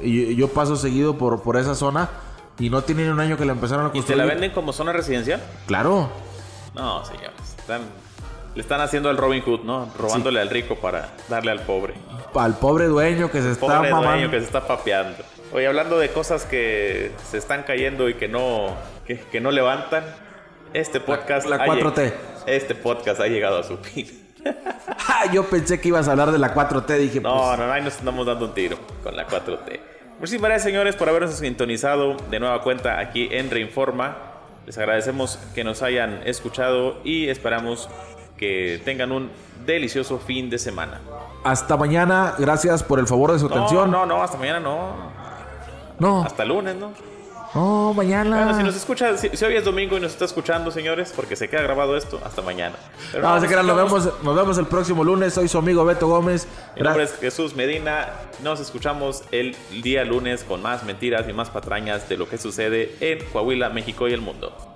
y 0.01 0.35
yo 0.35 0.47
paso 0.49 0.75
seguido 0.75 1.17
por, 1.17 1.41
por 1.41 1.57
esa 1.57 1.75
zona, 1.75 2.09
y 2.59 2.69
no 2.69 2.83
tiene 2.83 3.03
ni 3.03 3.09
un 3.09 3.19
año 3.19 3.37
que 3.37 3.45
la 3.45 3.51
empezaron 3.53 3.85
a 3.85 3.87
¿Y 3.89 3.91
te 3.91 3.97
construir. 3.97 4.17
la 4.19 4.25
venden 4.25 4.51
como 4.51 4.71
zona 4.73 4.93
residencial? 4.93 5.41
Claro, 5.67 6.09
No, 6.75 7.03
señores. 7.03 7.31
Están, 7.57 7.81
le 8.55 8.61
están 8.61 8.79
haciendo 8.81 9.09
el 9.09 9.17
Robin 9.17 9.41
Hood, 9.43 9.61
¿no? 9.63 9.89
Robándole 9.97 10.39
al 10.39 10.49
rico 10.49 10.75
para 10.75 11.09
darle 11.29 11.51
al 11.51 11.61
pobre. 11.61 11.95
al 12.35 12.53
pobre 12.57 12.85
dueño 12.85 13.29
que 13.31 13.41
se 13.41 13.51
está 13.51 13.65
Pobre 13.77 13.91
mamando. 13.91 14.11
dueño 14.11 14.31
que 14.31 14.39
se 14.39 14.45
está 14.45 14.65
papeando. 14.67 15.17
Oye, 15.53 15.67
hablando 15.67 15.97
de 15.97 16.09
cosas 16.11 16.45
que 16.45 17.11
se 17.29 17.37
están 17.37 17.63
cayendo 17.63 18.07
y 18.07 18.13
que 18.13 18.27
no, 18.29 18.67
que, 19.05 19.19
que 19.19 19.41
no 19.41 19.51
levantan, 19.51 20.03
este 20.73 20.99
podcast... 20.99 21.47
la 21.47 21.57
ha 21.57 21.65
4T. 21.67 21.95
lleg- 21.95 22.13
Este 22.47 22.75
podcast 22.75 23.19
ha 23.21 23.27
llegado 23.27 23.59
a 23.59 23.63
su 23.63 23.77
fin. 23.77 24.07
Ah, 25.07 25.25
yo 25.31 25.43
pensé 25.45 25.79
que 25.79 25.89
ibas 25.89 26.07
a 26.07 26.11
hablar 26.11 26.31
de 26.31 26.39
la 26.39 26.53
4T, 26.55 26.97
dije, 26.97 27.19
No, 27.21 27.35
pues, 27.37 27.59
no, 27.59 27.67
no, 27.67 27.73
ahí 27.73 27.83
nos 27.83 27.99
andamos 27.99 28.25
dando 28.25 28.45
un 28.45 28.53
tiro 28.55 28.75
con 29.03 29.15
la 29.15 29.27
4T. 29.27 29.79
Muchísimas 30.19 30.49
gracias, 30.49 30.63
señores, 30.63 30.95
por 30.95 31.09
habernos 31.09 31.35
sintonizado 31.35 32.15
de 32.31 32.39
nueva 32.39 32.61
cuenta 32.63 32.97
aquí 32.99 33.27
en 33.31 33.51
Reinforma. 33.51 34.17
Les 34.65 34.77
agradecemos 34.79 35.37
que 35.53 35.63
nos 35.63 35.81
hayan 35.83 36.21
escuchado 36.25 37.01
y 37.03 37.27
esperamos 37.29 37.87
que 38.37 38.81
tengan 38.83 39.11
un 39.11 39.29
delicioso 39.65 40.17
fin 40.17 40.49
de 40.49 40.57
semana. 40.57 41.01
hasta 41.43 41.77
mañana, 41.77 42.33
gracias 42.39 42.81
por 42.83 42.97
el 42.99 43.05
favor 43.07 43.31
de 43.33 43.39
su 43.39 43.47
No, 43.47 43.55
atención. 43.55 43.91
no, 43.91 44.05
no, 44.07 44.23
hasta 44.23 44.37
mañana 44.37 44.59
no. 44.59 44.95
no, 45.99 46.23
Hasta 46.23 46.45
lunes, 46.45 46.75
¿no? 46.75 46.93
No, 47.53 47.93
mañana. 47.93 48.37
Bueno, 48.37 48.57
si 48.57 48.63
nos 48.63 48.75
escucha, 48.75 49.17
si, 49.17 49.29
si 49.29 49.45
hoy 49.45 49.55
es 49.55 49.65
domingo 49.65 49.97
y 49.97 49.99
nos 49.99 50.11
está 50.11 50.25
escuchando, 50.25 50.71
señores, 50.71 51.13
porque 51.15 51.35
se 51.35 51.49
queda 51.49 51.61
grabado 51.61 51.97
esto, 51.97 52.19
hasta 52.23 52.41
mañana. 52.41 52.75
Pero 53.11 53.23
No, 53.23 53.39
se 53.39 53.47
crean, 53.47 53.67
nos 53.67 53.75
vemos, 53.75 54.23
nos 54.23 54.35
vemos 54.35 54.57
el 54.57 54.67
próximo 54.67 55.03
lunes. 55.03 55.33
Soy 55.33 55.47
su 55.47 55.57
amigo 55.57 55.83
Beto 55.83 56.07
Gómez. 56.07 56.47
Mi 56.75 56.81
nombre 56.81 57.03
es 57.03 57.13
Jesús 57.19 57.55
Medina. 57.55 58.09
Nos 58.43 58.59
escuchamos 58.59 59.23
el 59.31 59.55
día 59.81 60.05
lunes 60.05 60.43
con 60.43 60.61
más 60.61 60.83
mentiras 60.83 61.27
y 61.27 61.33
más 61.33 61.49
patrañas 61.49 62.07
de 62.07 62.17
lo 62.17 62.29
que 62.29 62.37
sucede 62.37 62.95
en 62.99 63.23
Coahuila, 63.31 63.69
México 63.69 64.07
y 64.07 64.13
el 64.13 64.21
mundo. 64.21 64.71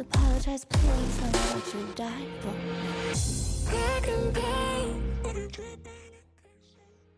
Apologize, 0.00 0.64
please. 0.64 1.20
I 1.22 1.70
you 1.74 3.44
me. 3.44 3.49
I 3.72 4.00
can 4.02 4.32
go, 4.32 5.00
but 5.22 5.36
it 5.36 5.99